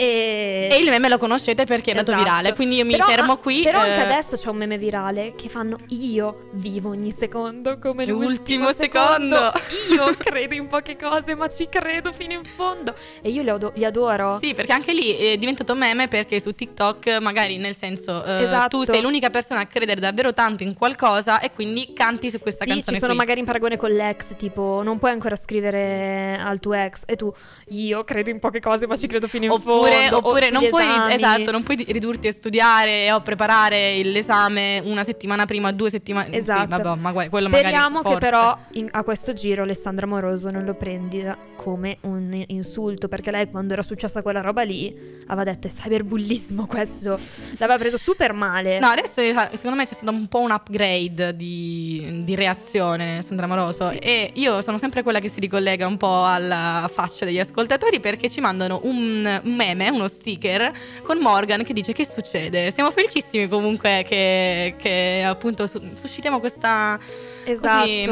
E, 0.01 0.69
E 0.71 0.77
il 0.79 0.89
meme 0.89 1.09
lo 1.09 1.19
conoscete 1.19 1.65
perché 1.67 1.91
è 1.93 1.95
andato 1.95 2.13
Esatto. 2.13 2.25
virale, 2.27 2.55
quindi 2.55 2.77
io 2.77 2.85
mi 2.87 2.93
Però- 2.93 3.05
fermo 3.07 3.37
qui. 3.37 3.63
Però 3.63 3.81
anche 3.81 3.97
eh, 3.97 4.13
adesso 4.13 4.37
c'è 4.37 4.49
un 4.49 4.57
meme 4.57 4.79
virale 4.79 5.35
che 5.37 5.49
fanno 5.51 5.79
io 5.89 6.49
vivo 6.53 6.89
ogni 6.91 7.15
secondo 7.17 7.79
come 7.79 8.07
L'ultimo 8.07 8.65
l'ultimo 8.67 8.73
secondo." 8.73 9.53
Io 9.93 10.15
credo 10.17 10.55
in 10.55 10.69
poche 10.69 10.97
cose, 10.97 11.35
ma 11.35 11.49
ci 11.49 11.69
credo 11.69 12.13
fino 12.13 12.33
in 12.33 12.45
fondo. 12.45 12.95
E 13.21 13.29
io 13.29 13.43
li, 13.43 13.51
ado- 13.51 13.73
li 13.75 13.85
adoro. 13.85 14.39
Sì, 14.41 14.55
perché 14.55 14.73
anche 14.73 14.95
lì 14.95 15.15
è 15.15 15.37
diventato 15.37 15.75
meme 15.75 16.09
perché 16.09 16.41
su 16.41 16.55
TikTok 16.55 17.19
magari 17.21 17.59
nel 17.59 17.77
senso 17.77 18.25
eh, 18.25 18.45
Esatto. 18.45 18.79
tu 18.79 18.85
sei 18.85 19.03
l'unica 19.03 19.29
persona 19.29 19.61
a 19.61 19.67
credere 19.67 20.01
davvero 20.01 20.33
tanto 20.33 20.63
in 20.63 20.73
qualcosa 20.75 21.41
e 21.41 21.51
quindi 21.53 21.93
canti 21.93 22.31
su 22.31 22.39
questa 22.39 22.65
Sì, 22.65 22.71
canzone 22.71 22.95
ci 22.97 23.01
sono 23.03 23.13
qui. 23.13 23.21
magari 23.21 23.41
in 23.41 23.45
paragone 23.47 23.77
con 23.77 23.91
l'ex, 23.91 24.35
tipo 24.37 24.81
non 24.83 24.99
puoi 24.99 25.11
ancora 25.11 25.37
scrivere 25.37 26.39
al 26.43 26.59
tuo 26.59 26.73
ex 26.73 27.03
e 27.05 27.17
tu 27.17 27.31
io 27.69 28.03
credo 28.05 28.31
in 28.31 28.39
poche 28.39 28.61
cose, 28.61 28.87
ma 28.87 28.97
ci 28.97 29.07
credo 29.07 29.27
fino 29.29 29.45
in 29.45 29.51
Oppure, 29.51 29.73
fondo. 29.73 29.89
Oppure 30.13 30.47
sugli 30.47 30.53
non 30.53 30.69
puoi, 30.69 31.15
esatto, 31.15 31.51
non 31.51 31.63
puoi 31.63 31.85
ridurti 31.89 32.29
a 32.29 32.33
studiare 32.33 33.13
o 33.13 33.21
preparare 33.21 34.03
l'esame 34.03 34.81
una 34.85 35.05
settimana 35.05 35.47
prima, 35.47 35.73
due 35.73 35.91
settimane. 35.91 36.37
Esatto. 36.37 36.77
Sì, 36.77 36.83
vabbè, 36.83 37.01
ma 37.01 37.13
quello 37.29 37.49
Speriamo 37.49 37.97
magari 38.03 38.15
che 38.15 38.21
però 38.21 38.57
in- 38.73 38.89
a 38.91 39.03
questo 39.03 39.33
giro 39.33 39.63
Alessandra 39.63 40.07
Moroso 40.07 40.51
non 40.51 40.65
lo 40.65 40.75
prendi 40.75 41.25
come 41.57 41.99
un 42.03 42.43
insulto, 42.49 43.09
perché 43.09 43.31
lei 43.31 43.51
quando 43.51 43.73
era 43.73 43.83
successa 43.83 44.23
quella 44.23 44.41
roba 44.41 44.63
lì 44.63 44.95
aveva 45.27 45.51
detto 45.51 45.67
è 45.67 45.71
cyberbullismo 45.71 46.67
questo, 46.67 47.19
l'aveva 47.59 47.79
preso 47.79 47.99
super 47.99 48.33
male. 48.33 48.79
No, 48.79 48.89
adesso 48.89 49.21
secondo 49.21 49.77
me 49.77 49.87
c'è 49.87 49.95
stato 49.95 50.11
un 50.13 50.27
po' 50.27 50.41
un 50.41 50.51
upgrade 50.51 51.37
di, 51.37 52.23
di 52.25 52.35
reazione 52.35 53.23
Sandra 53.23 53.47
Moroso 53.47 53.91
e 53.91 54.31
io 54.35 54.61
sono 54.63 54.79
sempre 54.79 55.03
quella 55.03 55.21
che 55.21 55.29
si 55.29 55.41
ricollega 55.41 55.87
un 55.87 55.97
po' 55.97 56.25
alla 56.25 56.89
faccia 56.93 57.25
degli 57.25 57.39
ascoltatori 57.39 58.01
perché 58.01 58.29
ci 58.31 58.41
mandano 58.41 58.81
un 58.85 59.41
meme, 59.75 59.91
uno 59.91 60.09
sticker 60.09 60.73
con 61.03 61.19
Morgan 61.19 61.65
che 61.65 61.73
dice 61.73 61.93
che 61.93 62.07
succede. 62.07 62.71
Siamo 62.71 62.91
felicissimi 62.91 63.49
comunque 63.49 64.05
che, 64.07 64.75
che 64.79 65.25
appunto 65.27 65.67
su- 65.67 65.81
suscitiamo 65.95 66.41
questa 66.41 66.99
esatto. 67.45 67.79
così, 67.79 68.09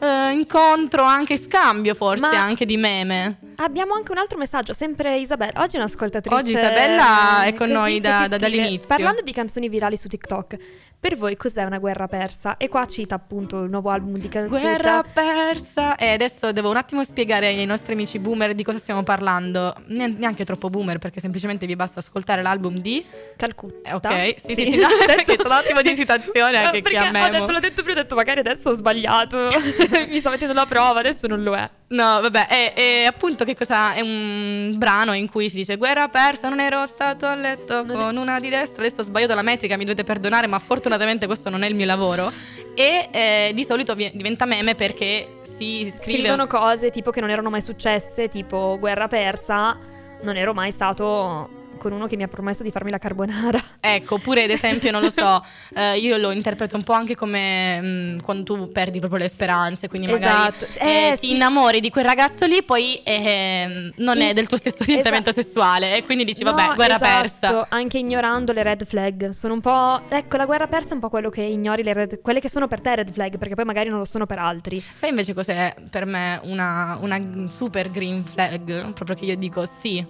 eh, 0.00 0.30
incontro, 0.32 1.02
anche 1.02 1.38
scambio 1.38 1.94
forse 1.94 2.22
Ma- 2.26 2.42
anche 2.42 2.64
di 2.64 2.76
meme. 2.76 3.38
Abbiamo 3.56 3.94
anche 3.94 4.12
un 4.12 4.18
altro 4.18 4.38
messaggio, 4.38 4.72
sempre 4.72 5.18
Isabella. 5.18 5.60
Oggi 5.62 5.76
è 5.76 5.78
un'ascoltatrice. 5.78 6.36
Oggi 6.36 6.52
Isabella 6.52 7.44
è 7.44 7.54
con 7.54 7.68
noi 7.70 8.00
da- 8.00 8.26
da- 8.28 8.36
dall'inizio. 8.38 8.86
Parlando 8.86 9.22
di 9.22 9.32
canzoni 9.32 9.68
virali 9.68 9.96
su 9.96 10.08
TikTok, 10.08 10.56
per 10.98 11.16
voi 11.16 11.36
cos'è 11.36 11.64
una 11.64 11.78
guerra 11.78 12.06
persa? 12.06 12.56
E 12.56 12.68
qua 12.68 12.86
cita 12.86 13.14
appunto 13.14 13.62
il 13.62 13.70
nuovo 13.70 13.90
album 13.90 14.16
di 14.18 14.28
Calcutta. 14.28 14.60
Guerra 14.60 15.02
persa. 15.02 15.96
E 15.96 16.10
adesso 16.12 16.52
devo 16.52 16.70
un 16.70 16.76
attimo 16.76 17.04
spiegare 17.04 17.48
ai 17.48 17.66
nostri 17.66 17.92
amici 17.92 18.18
boomer 18.18 18.54
di 18.54 18.62
cosa 18.62 18.78
stiamo 18.78 19.02
parlando. 19.02 19.74
Neanche 19.86 20.44
troppo 20.44 20.70
boomer, 20.70 20.98
perché 20.98 21.20
semplicemente 21.20 21.66
vi 21.66 21.76
basta 21.76 22.00
ascoltare 22.00 22.42
l'album 22.42 22.78
di. 22.78 23.04
Calcutta. 23.36 23.88
Eh, 23.90 23.94
ok, 23.94 24.34
sì, 24.40 24.54
sì, 24.54 24.64
sì, 24.72 24.76
no, 24.78 24.86
perché 25.06 25.36
un 25.44 25.50
attimo 25.50 25.82
di 25.82 25.94
citazione 25.96 26.58
anche 26.58 26.80
Perché 26.80 26.98
a 26.98 27.08
ho 27.08 27.10
Memo. 27.10 27.38
detto, 27.40 27.52
l'ho 27.52 27.58
detto 27.58 27.82
prima, 27.82 27.98
ho 27.98 28.02
detto 28.02 28.14
magari 28.14 28.40
adesso 28.40 28.70
ho 28.70 28.76
sbagliato. 28.76 29.48
Mi 30.08 30.18
sto 30.18 30.30
mettendo 30.30 30.54
la 30.54 30.66
prova, 30.66 31.00
adesso 31.00 31.26
non 31.26 31.42
lo 31.42 31.54
è. 31.54 31.68
No, 31.92 32.20
vabbè, 32.22 32.46
è, 32.46 32.72
è 32.74 33.04
appunto 33.04 33.44
che 33.44 33.54
cosa 33.54 33.92
è 33.92 34.00
un 34.00 34.72
brano 34.76 35.12
in 35.12 35.30
cui 35.30 35.50
si 35.50 35.56
dice 35.56 35.76
guerra 35.76 36.08
persa, 36.08 36.48
non 36.48 36.58
ero 36.58 36.86
stato 36.86 37.26
a 37.26 37.34
letto 37.34 37.84
Non 37.84 37.96
con 37.96 38.16
una 38.16 38.40
di 38.40 38.48
destra, 38.48 38.82
adesso 38.82 39.02
ho 39.02 39.04
sbagliato 39.04 39.34
la 39.34 39.42
metrica, 39.42 39.76
mi 39.76 39.84
dovete 39.84 40.02
perdonare, 40.02 40.46
ma 40.46 40.58
fortunatamente 40.58 41.26
questo 41.26 41.50
non 41.50 41.62
è 41.62 41.68
il 41.68 41.74
mio 41.74 41.84
lavoro. 41.84 42.32
E 42.74 43.08
eh, 43.10 43.50
di 43.54 43.64
solito 43.64 43.94
vi- 43.94 44.10
diventa 44.14 44.46
meme 44.46 44.74
perché 44.74 45.40
si 45.42 45.84
scrive 45.94 46.20
Scrivono 46.20 46.46
cose 46.46 46.88
tipo 46.90 47.10
che 47.10 47.20
non 47.20 47.28
erano 47.28 47.50
mai 47.50 47.60
successe, 47.60 48.28
tipo 48.28 48.78
guerra 48.80 49.06
persa, 49.06 49.78
non 50.22 50.36
ero 50.38 50.54
mai 50.54 50.70
stato 50.70 51.61
con 51.82 51.90
uno 51.90 52.06
che 52.06 52.14
mi 52.16 52.22
ha 52.22 52.28
promesso 52.28 52.62
di 52.62 52.70
farmi 52.70 52.90
la 52.90 52.98
carbonara. 52.98 53.60
Ecco, 53.84 54.14
oppure 54.14 54.44
ad 54.44 54.50
esempio, 54.50 54.92
non 54.92 55.02
lo 55.02 55.10
so, 55.10 55.44
eh, 55.74 55.98
io 55.98 56.16
lo 56.16 56.30
interpreto 56.30 56.76
un 56.76 56.84
po' 56.84 56.92
anche 56.92 57.16
come 57.16 57.80
mm, 57.82 58.18
quando 58.20 58.44
tu 58.44 58.70
perdi 58.70 59.00
proprio 59.00 59.18
le 59.18 59.28
speranze, 59.28 59.88
quindi 59.88 60.06
magari 60.06 60.54
Esatto. 60.56 60.78
eh, 60.80 61.08
Eh, 61.08 61.10
ti 61.18 61.26
sì. 61.26 61.34
innamori 61.34 61.80
di 61.80 61.90
quel 61.90 62.04
ragazzo 62.04 62.46
lì, 62.46 62.62
poi 62.62 63.00
ehm, 63.02 63.90
non 63.96 64.20
è 64.20 64.32
del 64.32 64.46
tuo 64.46 64.56
stesso 64.56 64.82
orientamento 64.84 65.30
Esatto. 65.30 65.46
sessuale 65.46 65.96
e 65.96 66.04
quindi 66.04 66.24
dici 66.24 66.44
vabbè, 66.44 66.68
No, 66.68 66.74
guerra 66.76 66.96
esatto, 67.00 67.20
persa. 67.20 67.66
Anche 67.70 67.98
ignorando 67.98 68.52
le 68.52 68.62
red 68.62 68.86
flag. 68.86 69.30
Sono 69.30 69.54
un 69.54 69.60
po'. 69.60 70.02
Ecco, 70.08 70.36
la 70.36 70.44
guerra 70.46 70.68
persa 70.68 70.90
è 70.90 70.94
un 70.94 71.00
po' 71.00 71.08
quello 71.08 71.28
che 71.30 71.42
ignori 71.42 71.82
le 71.82 71.92
red... 71.92 72.20
quelle 72.22 72.38
che 72.38 72.48
sono 72.48 72.68
per 72.68 72.80
te 72.80 72.94
red 72.94 73.12
flag, 73.12 73.36
perché 73.36 73.54
poi 73.56 73.64
magari 73.64 73.88
non 73.88 73.98
lo 73.98 74.04
sono 74.04 74.26
per 74.26 74.38
altri. 74.38 74.80
Sai 74.94 75.08
invece 75.10 75.34
cos'è 75.34 75.74
per 75.90 76.04
me 76.06 76.38
una, 76.44 76.96
una 77.00 77.20
super 77.48 77.90
green 77.90 78.22
flag? 78.22 78.92
Proprio 78.92 79.16
che 79.16 79.24
io 79.24 79.36
dico 79.36 79.66
sì, 79.66 80.04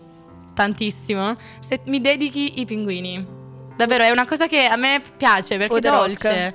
tantissimo. 0.55 1.37
Se 1.61 1.81
mi 1.87 2.01
dedichi 2.01 2.61
i 2.61 2.65
pinguini. 2.65 3.41
Davvero, 3.77 4.05
è 4.05 4.11
una 4.11 4.27
cosa 4.27 4.47
che 4.47 4.67
a 4.67 4.77
me 4.77 5.03
piace 5.17 5.57
perché 5.57 5.75
O 5.75 5.77
è 5.77 5.81
dolce. 5.81 6.55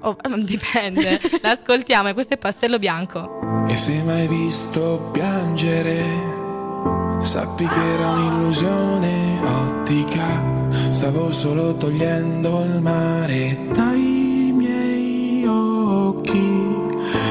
Oh, 0.00 0.16
dipende, 0.38 1.20
l'ascoltiamo 1.42 2.08
e 2.08 2.14
questo 2.14 2.34
è 2.34 2.38
Pastello 2.38 2.78
Bianco. 2.78 3.64
E 3.66 3.76
se 3.76 4.02
mai 4.02 4.26
visto 4.28 5.10
piangere, 5.12 6.04
sappi 7.20 7.66
che 7.66 7.92
era 7.94 8.08
un'illusione 8.08 9.40
ottica. 9.42 10.56
Stavo 10.90 11.32
solo 11.32 11.74
togliendo 11.76 12.62
il 12.62 12.80
mare 12.80 13.58
dai 13.72 14.52
miei 14.54 15.44
occhi. 15.46 16.86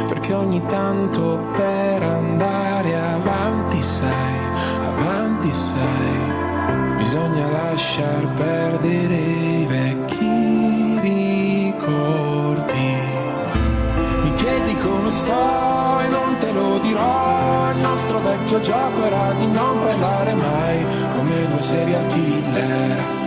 Perché 0.08 0.34
ogni 0.34 0.64
tanto 0.68 1.52
per 1.56 2.04
andare 2.04 2.96
avanti, 2.96 3.82
sai, 3.82 4.47
avanti, 4.98 5.54
sai, 5.54 6.98
bisogna 6.98 7.48
lasciar 7.50 8.26
perdere 8.34 9.16
i 9.16 9.66
vecchi 9.66 11.00
ricordi. 11.00 12.96
Mi 14.24 14.34
chiedi 14.36 14.76
come 14.78 15.10
sto 15.10 16.00
e 16.02 16.08
non 16.08 16.38
te 16.40 16.52
lo 16.52 16.80
dirò. 16.80 17.72
Il 17.74 17.82
nostro 17.82 18.20
vecchio 18.20 18.60
gioco 18.62 19.06
era 19.06 19.34
di 19.34 19.46
non 19.48 19.80
parlare 19.80 20.34
mai 20.34 20.86
come 21.16 21.48
due 21.48 21.62
serial 21.62 22.08
killer 22.08 23.26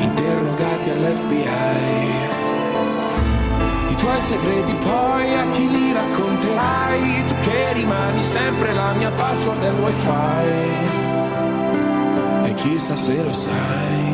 interrogati 0.00 0.90
all'FBI. 0.90 1.46
I 3.90 3.94
tuoi 3.96 4.22
segreti 4.22 4.74
poi 4.74 5.34
a 5.34 5.48
chi 5.50 5.68
li 5.68 5.92
racconterai? 6.58 7.24
Tu 7.26 7.34
che 7.40 7.72
rimani 7.72 8.22
sempre 8.22 8.72
la 8.72 8.92
mia 8.92 9.10
password 9.10 9.60
del 9.60 9.74
wifi. 9.74 10.10
E 12.44 12.54
chissà 12.54 12.96
se 12.96 13.22
lo 13.22 13.32
sai. 13.32 14.07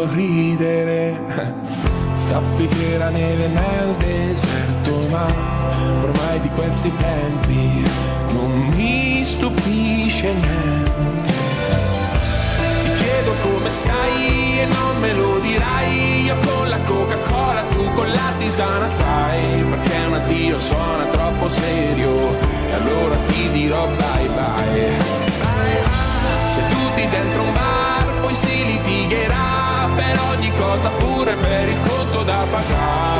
Visto 0.00 0.08
ridere, 0.14 1.18
sappi 2.16 2.66
che 2.66 2.96
la 2.96 3.10
neve 3.10 3.48
nel 3.48 3.94
deserto, 3.98 5.08
ma 5.10 5.26
ormai 6.02 6.40
di 6.40 6.48
questi 6.50 6.92
tempi 6.96 7.84
non 8.32 8.72
mi 8.74 9.22
stupisce 9.24 10.32
niente. 10.32 11.32
Ti 12.82 12.92
chiedo 13.02 13.32
come 13.42 13.68
stai 13.68 14.60
e 14.60 14.66
non 14.66 15.00
me 15.00 15.12
lo 15.12 15.38
dirai, 15.40 16.24
io 16.24 16.36
con 16.36 16.68
la 16.68 16.78
Coca-Cola, 16.78 17.62
tu 17.70 17.92
con 17.92 18.08
la 18.08 18.32
tisana 18.38 18.88
Thai, 18.96 19.64
perché 19.64 19.96
un 20.06 20.14
addio 20.14 20.60
suona 20.60 21.04
troppo 21.06 21.48
serio, 21.48 22.38
e 22.68 22.72
allora 22.72 23.16
ti 23.26 23.50
dirò 23.50 23.86
bye 23.86 24.28
bye. 24.28 25.18
Seduti 26.52 27.08
dentro 27.08 27.42
un 27.42 27.52
bar, 27.52 28.20
poi 28.20 28.34
si 28.34 28.64
litigherà 28.64 29.59
per 29.88 30.20
ogni 30.30 30.52
cosa, 30.54 30.90
pure 30.90 31.34
per 31.36 31.68
il 31.68 31.80
conto 31.80 32.22
da 32.22 32.46
pagare. 32.50 33.19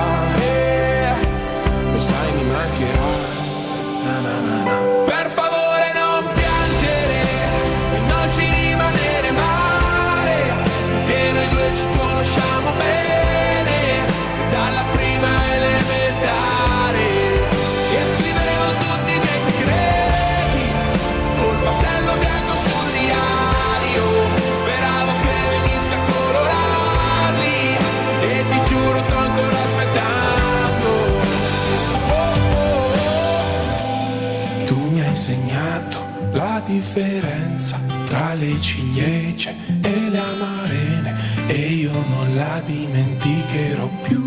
Differenza 36.70 37.80
tra 38.06 38.34
le 38.34 38.60
ciliegie 38.60 39.54
e 39.82 40.08
le 40.08 40.18
amarene 40.18 41.14
E 41.48 41.54
io 41.54 41.92
non 41.92 42.34
la 42.34 42.62
dimenticherò 42.64 43.88
più 44.02 44.19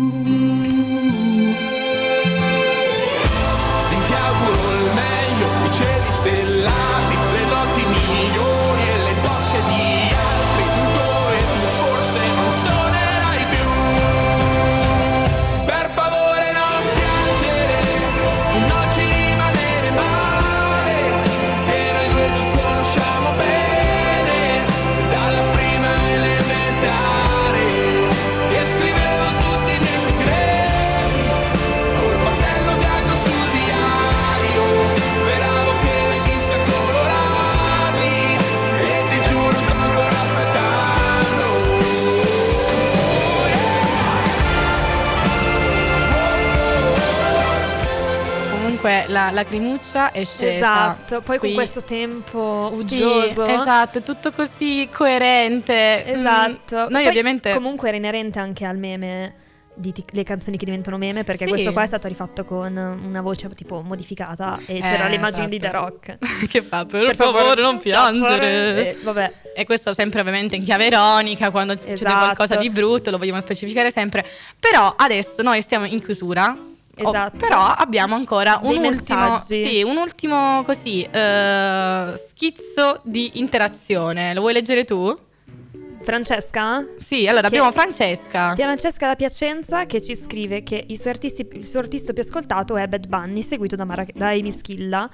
la 49.14 49.30
lacrimuccia 49.30 50.10
è 50.12 50.24
scesa. 50.24 50.56
Esatto, 50.56 51.20
poi 51.22 51.38
qui. 51.38 51.48
con 51.48 51.56
questo 51.56 51.82
tempo 51.84 52.70
Sì, 52.74 52.78
uggioso. 52.80 53.44
esatto, 53.46 53.98
è 53.98 54.02
tutto 54.02 54.32
così 54.32 54.88
coerente. 54.92 56.04
Esatto. 56.04 56.74
Mm, 56.76 56.78
Noi 56.90 57.02
Poi 57.02 57.06
ovviamente... 57.06 57.52
Comunque 57.54 57.88
era 57.88 57.96
inerente 57.96 58.38
anche 58.40 58.64
al 58.66 58.76
meme 58.76 59.36
di 59.76 59.90
tic- 59.92 60.12
le 60.12 60.22
canzoni 60.22 60.56
che 60.56 60.64
diventano 60.66 60.98
meme, 60.98 61.24
perché 61.24 61.44
Sì. 61.46 61.50
questo 61.50 61.72
qua 61.72 61.82
è 61.82 61.86
stato 61.86 62.06
rifatto 62.06 62.44
con 62.44 62.76
una 62.76 63.20
voce 63.20 63.48
tipo 63.56 63.80
modificata 63.82 64.56
e 64.66 64.76
Eh, 64.76 64.80
c'era 64.80 65.08
l'immagine 65.08 65.48
di 65.48 65.58
The 65.58 65.66
esatto. 65.66 65.84
Rock. 65.84 66.18
che 66.48 66.62
fa? 66.62 66.84
Per, 66.84 67.14
favore, 67.16 67.60
non 67.62 67.78
piangere. 67.78 68.90
E, 68.90 68.98
vabbè, 69.02 69.32
E 69.56 69.64
questo 69.64 69.92
sempre 69.92 70.20
ovviamente 70.20 70.54
in 70.56 70.64
chiave 70.64 70.86
ironica, 70.86 71.50
quando 71.50 71.74
succede 71.76 71.94
Esatto. 71.94 72.18
qualcosa 72.24 72.56
di 72.56 72.70
brutto, 72.70 73.10
lo 73.10 73.18
vogliamo 73.18 73.40
specificare 73.40 73.90
sempre. 73.90 74.24
Però 74.60 74.92
adesso 74.96 75.42
noi 75.42 75.60
stiamo 75.62 75.86
in 75.86 76.00
chiusura. 76.02 76.56
Oh, 77.02 77.08
Esatto. 77.08 77.36
però 77.38 77.60
abbiamo 77.60 78.14
ancora 78.14 78.60
un 78.62 78.76
ultimo, 78.76 79.40
sì, 79.40 79.82
un 79.82 79.96
ultimo 79.96 80.62
così, 80.64 81.02
eh, 81.02 82.12
schizzo 82.16 83.00
di 83.02 83.32
interazione. 83.34 84.32
Lo 84.32 84.40
vuoi 84.42 84.52
leggere 84.52 84.84
tu? 84.84 85.16
Francesca? 86.02 86.84
Sì, 86.98 87.26
allora 87.26 87.46
abbiamo 87.46 87.72
Francesca. 87.72 88.54
Francesca 88.54 89.06
da 89.06 89.14
Piacenza 89.16 89.86
che 89.86 90.02
ci 90.02 90.14
scrive 90.14 90.62
che 90.62 90.84
suoi 90.96 91.12
artisti- 91.14 91.48
il 91.54 91.66
suo 91.66 91.80
artista 91.80 92.12
più 92.12 92.22
ascoltato 92.22 92.76
è 92.76 92.86
Bad 92.86 93.08
Bunny, 93.08 93.42
seguito 93.42 93.74
da, 93.74 93.84
Mara- 93.84 94.06
da 94.12 94.28
Amy 94.28 94.50
Schilla. 94.52 95.08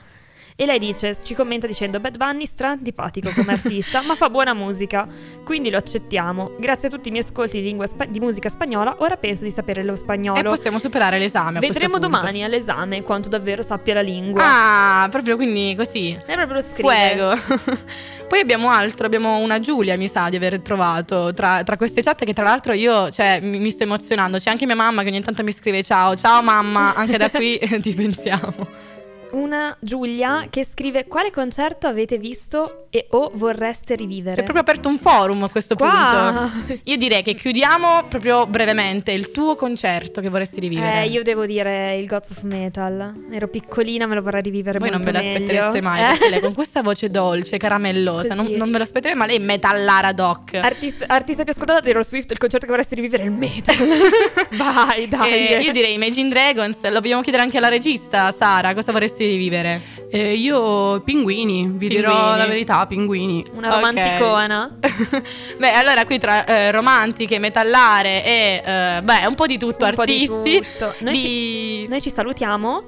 E 0.60 0.66
lei 0.66 0.78
dice, 0.78 1.16
ci 1.22 1.32
commenta 1.32 1.66
dicendo 1.66 2.00
Bad 2.00 2.18
Bunny 2.18 2.44
strantipatico 2.44 3.30
come 3.34 3.52
artista, 3.52 4.02
ma 4.02 4.14
fa 4.14 4.28
buona 4.28 4.52
musica, 4.52 5.06
quindi 5.42 5.70
lo 5.70 5.78
accettiamo. 5.78 6.50
Grazie 6.58 6.88
a 6.88 6.90
tutti 6.90 7.08
i 7.08 7.12
miei 7.12 7.24
ascolti 7.24 7.56
di, 7.56 7.62
lingua 7.62 7.86
spa- 7.86 8.04
di 8.04 8.20
musica 8.20 8.50
spagnola, 8.50 8.96
ora 8.98 9.16
penso 9.16 9.44
di 9.44 9.50
sapere 9.50 9.82
lo 9.82 9.96
spagnolo. 9.96 10.38
E 10.38 10.42
possiamo 10.42 10.78
superare 10.78 11.18
l'esame. 11.18 11.60
Vedremo 11.60 11.98
domani 11.98 12.44
all'esame 12.44 13.02
quanto 13.02 13.30
davvero 13.30 13.62
sappia 13.62 13.94
la 13.94 14.02
lingua. 14.02 14.42
Ah, 14.44 15.08
proprio 15.10 15.36
quindi 15.36 15.74
così. 15.74 16.12
È 16.26 16.34
proprio. 16.34 16.60
Fuego. 16.60 17.34
Poi 18.28 18.40
abbiamo 18.40 18.68
altro, 18.68 19.06
abbiamo 19.06 19.38
una 19.38 19.60
Giulia, 19.60 19.96
mi 19.96 20.08
sa 20.08 20.28
di 20.28 20.36
aver 20.36 20.60
trovato 20.60 21.32
tra, 21.32 21.62
tra 21.64 21.78
queste 21.78 22.02
chat 22.02 22.22
che 22.22 22.34
tra 22.34 22.44
l'altro 22.44 22.74
io, 22.74 23.08
cioè, 23.08 23.40
mi, 23.40 23.58
mi 23.60 23.70
sto 23.70 23.84
emozionando. 23.84 24.36
C'è 24.36 24.50
anche 24.50 24.66
mia 24.66 24.76
mamma 24.76 25.02
che 25.04 25.08
ogni 25.08 25.22
tanto 25.22 25.42
mi 25.42 25.52
scrive 25.52 25.82
ciao, 25.82 26.16
ciao 26.16 26.42
mamma, 26.42 26.92
anche 26.94 27.16
da 27.16 27.30
qui 27.30 27.58
ti 27.80 27.94
pensiamo. 27.94 28.89
Una 29.32 29.76
Giulia 29.80 30.46
che 30.50 30.66
scrive 30.70 31.06
quale 31.06 31.30
concerto 31.30 31.86
avete 31.86 32.18
visto 32.18 32.86
e 32.90 33.06
o 33.10 33.30
vorreste 33.34 33.94
rivivere. 33.94 34.34
Si 34.34 34.40
è 34.40 34.42
proprio 34.42 34.62
aperto 34.62 34.88
un 34.88 34.98
forum 34.98 35.44
a 35.44 35.48
questo 35.48 35.76
Qua. 35.76 36.50
punto. 36.50 36.80
Io 36.90 36.96
direi 36.96 37.22
che 37.22 37.34
chiudiamo 37.34 38.06
proprio 38.08 38.46
brevemente 38.46 39.12
il 39.12 39.30
tuo 39.30 39.54
concerto 39.54 40.20
che 40.20 40.28
vorresti 40.28 40.58
rivivere. 40.58 41.02
Eh, 41.02 41.06
io 41.08 41.22
devo 41.22 41.46
dire 41.46 41.96
il 41.96 42.06
Gods 42.06 42.30
of 42.30 42.42
Metal. 42.42 43.26
Ero 43.30 43.46
piccolina, 43.48 44.06
me 44.06 44.16
lo 44.16 44.22
vorrei 44.22 44.42
rivivere 44.42 44.78
Voi 44.80 44.90
non 44.90 45.02
ve 45.02 45.12
l'aspettereste 45.12 45.80
mai, 45.80 46.16
Eh. 46.20 46.28
lei 46.30 46.40
con 46.40 46.52
questa 46.52 46.82
voce 46.82 47.10
dolce, 47.10 47.56
caramellosa, 47.58 48.34
non, 48.34 48.46
non 48.46 48.70
ve 48.72 48.78
lo 48.78 48.84
aspetterei, 48.84 49.16
ma 49.16 49.26
lei 49.26 49.36
è 49.36 49.40
metallara 49.40 50.12
doc. 50.12 50.54
Artista, 50.54 51.04
artista 51.08 51.44
più 51.44 51.52
ascoltata 51.52 51.80
Taylor 51.80 52.04
Swift, 52.04 52.30
il 52.32 52.38
concerto 52.38 52.66
che 52.66 52.72
vorresti 52.72 52.94
rivivere 52.96 53.22
è 53.22 53.26
il 53.26 53.32
metal. 53.32 53.76
Vai, 54.56 55.06
dai. 55.08 55.32
Eh, 55.32 55.60
io 55.60 55.70
direi 55.70 55.94
Imagine 55.94 56.28
Dragons, 56.28 56.88
lo 56.90 57.00
vogliamo 57.00 57.22
chiedere 57.22 57.44
anche 57.44 57.58
alla 57.58 57.68
regista, 57.68 58.32
Sara, 58.32 58.74
cosa 58.74 58.90
vorresti 58.90 59.19
rivivere? 59.26 59.80
Eh, 60.10 60.34
io 60.34 61.00
pinguini, 61.02 61.68
vi 61.74 61.88
dirò 61.88 62.10
Pinguini. 62.12 62.38
la 62.38 62.46
verità, 62.46 62.86
pinguini. 62.86 63.44
Una 63.54 63.68
Ok. 63.68 63.74
romanticona. 63.74 64.78
Beh, 65.58 65.72
allora 65.72 66.04
qui 66.04 66.18
tra 66.18 66.44
eh, 66.44 66.70
romantiche, 66.70 67.38
metallare 67.38 68.24
e 68.24 68.62
eh, 68.64 69.02
beh, 69.02 69.26
un 69.26 69.34
po' 69.34 69.46
di 69.46 69.56
tutto, 69.58 69.84
Un 69.84 69.94
po' 69.94 70.04
di 70.04 70.28
artisti. 70.28 70.60
tutto. 70.72 70.94
Noi, 71.00 71.12
di- 71.12 71.18
ci, 71.20 71.86
noi 71.88 72.00
ci 72.00 72.10
salutiamo. 72.10 72.82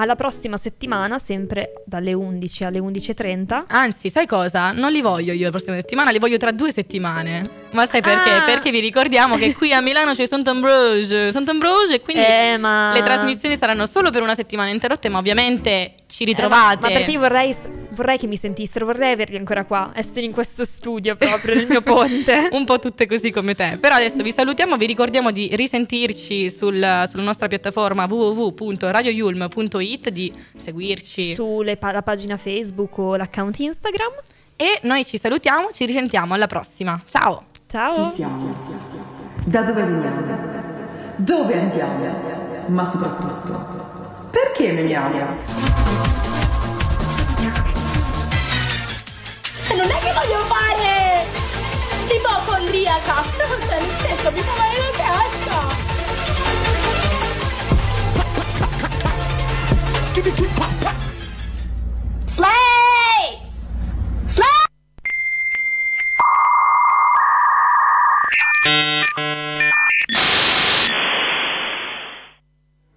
Alla 0.00 0.14
prossima 0.14 0.56
settimana, 0.56 1.18
sempre 1.18 1.82
dalle 1.84 2.14
11 2.14 2.64
alle 2.64 2.78
11.30. 2.78 3.64
Anzi, 3.66 4.08
sai 4.08 4.26
cosa? 4.26 4.72
Non 4.72 4.90
li 4.90 5.02
voglio 5.02 5.34
io 5.34 5.44
la 5.44 5.50
prossima 5.50 5.76
settimana, 5.76 6.10
li 6.10 6.18
voglio 6.18 6.38
tra 6.38 6.52
due 6.52 6.72
settimane. 6.72 7.42
Ma 7.72 7.84
sai 7.86 8.00
perché? 8.00 8.30
Ah. 8.30 8.42
Perché 8.44 8.70
vi 8.70 8.80
ricordiamo 8.80 9.36
che 9.36 9.54
qui 9.54 9.74
a 9.74 9.82
Milano 9.82 10.14
c'è 10.14 10.24
Sant'Ambrogio, 10.24 11.30
Sant'Ambrogio 11.30 11.96
e 11.96 12.00
quindi 12.00 12.24
Eh, 12.24 12.56
ma... 12.56 12.94
le 12.94 13.02
trasmissioni 13.02 13.58
saranno 13.58 13.84
solo 13.84 14.08
per 14.08 14.22
una 14.22 14.34
settimana 14.34 14.70
interrotte, 14.70 15.10
ma 15.10 15.18
ovviamente 15.18 15.96
ci 16.06 16.24
ritrovate. 16.24 16.76
Eh, 16.76 16.80
ma, 16.80 16.88
ma 16.88 16.94
perché 16.94 17.10
io 17.10 17.20
vorrei, 17.20 17.54
vorrei 17.90 18.18
che 18.18 18.26
mi 18.26 18.36
sentissero, 18.36 18.84
vorrei 18.86 19.12
averli 19.12 19.36
ancora 19.36 19.64
qua, 19.64 19.92
essere 19.94 20.24
in 20.26 20.32
questo 20.32 20.64
studio 20.64 21.16
proprio 21.16 21.54
nel 21.54 21.66
mio 21.68 21.80
ponte. 21.80 22.48
un 22.52 22.64
po' 22.64 22.78
tutte 22.78 23.06
così 23.06 23.30
come 23.30 23.54
te. 23.54 23.78
Però 23.80 23.94
adesso 23.96 24.22
vi 24.22 24.32
salutiamo, 24.32 24.76
vi 24.76 24.86
ricordiamo 24.86 25.30
di 25.30 25.48
risentirci 25.52 26.50
sul- 26.50 27.06
sulla 27.08 27.22
nostra 27.22 27.46
piattaforma 27.48 28.06
www.radioyulm.it, 28.08 30.10
di 30.10 30.32
seguirci 30.56 31.34
Sulla 31.34 31.76
pagina 31.76 32.36
Facebook 32.36 32.96
o 32.98 33.16
l'account 33.16 33.58
Instagram. 33.58 34.12
e 34.56 34.78
noi 34.82 35.04
ci 35.04 35.18
salutiamo, 35.18 35.70
ci 35.72 35.86
risentiamo 35.86 36.34
alla 36.34 36.46
prossima. 36.46 37.00
Ciao! 37.06 37.44
Ciao! 37.66 38.08
Chi 38.10 38.16
siamo? 38.16 38.54
Da 39.44 39.62
dove 39.62 39.82
veniamo? 39.84 40.20
Dove 41.16 41.54
andiamo? 41.54 42.28
Ma 42.66 42.84
soprattutto, 42.84 44.28
perché 44.30 44.72
memiamo? 44.72 46.29
Cioè, 49.70 49.78
non 49.78 49.88
è 49.88 49.98
che 50.00 50.12
voglio 50.12 50.38
fare 50.46 51.24
l'ipocondriaca. 52.08 53.22
Cioè, 53.68 53.78
nel 53.78 53.96
senso, 54.00 54.32
mi 54.32 54.40
fa 54.40 54.52
male 54.58 54.78
la 54.78 54.90
testa. 54.90 55.68
Slay! 62.26 63.38
Slay! 64.26 64.64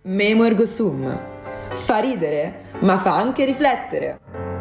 Memo 0.02 0.44
ergo 0.46 0.66
sum. 0.66 1.20
Fa 1.70 2.00
ridere, 2.00 2.72
ma 2.80 2.98
fa 2.98 3.16
anche 3.16 3.46
riflettere. 3.46 4.53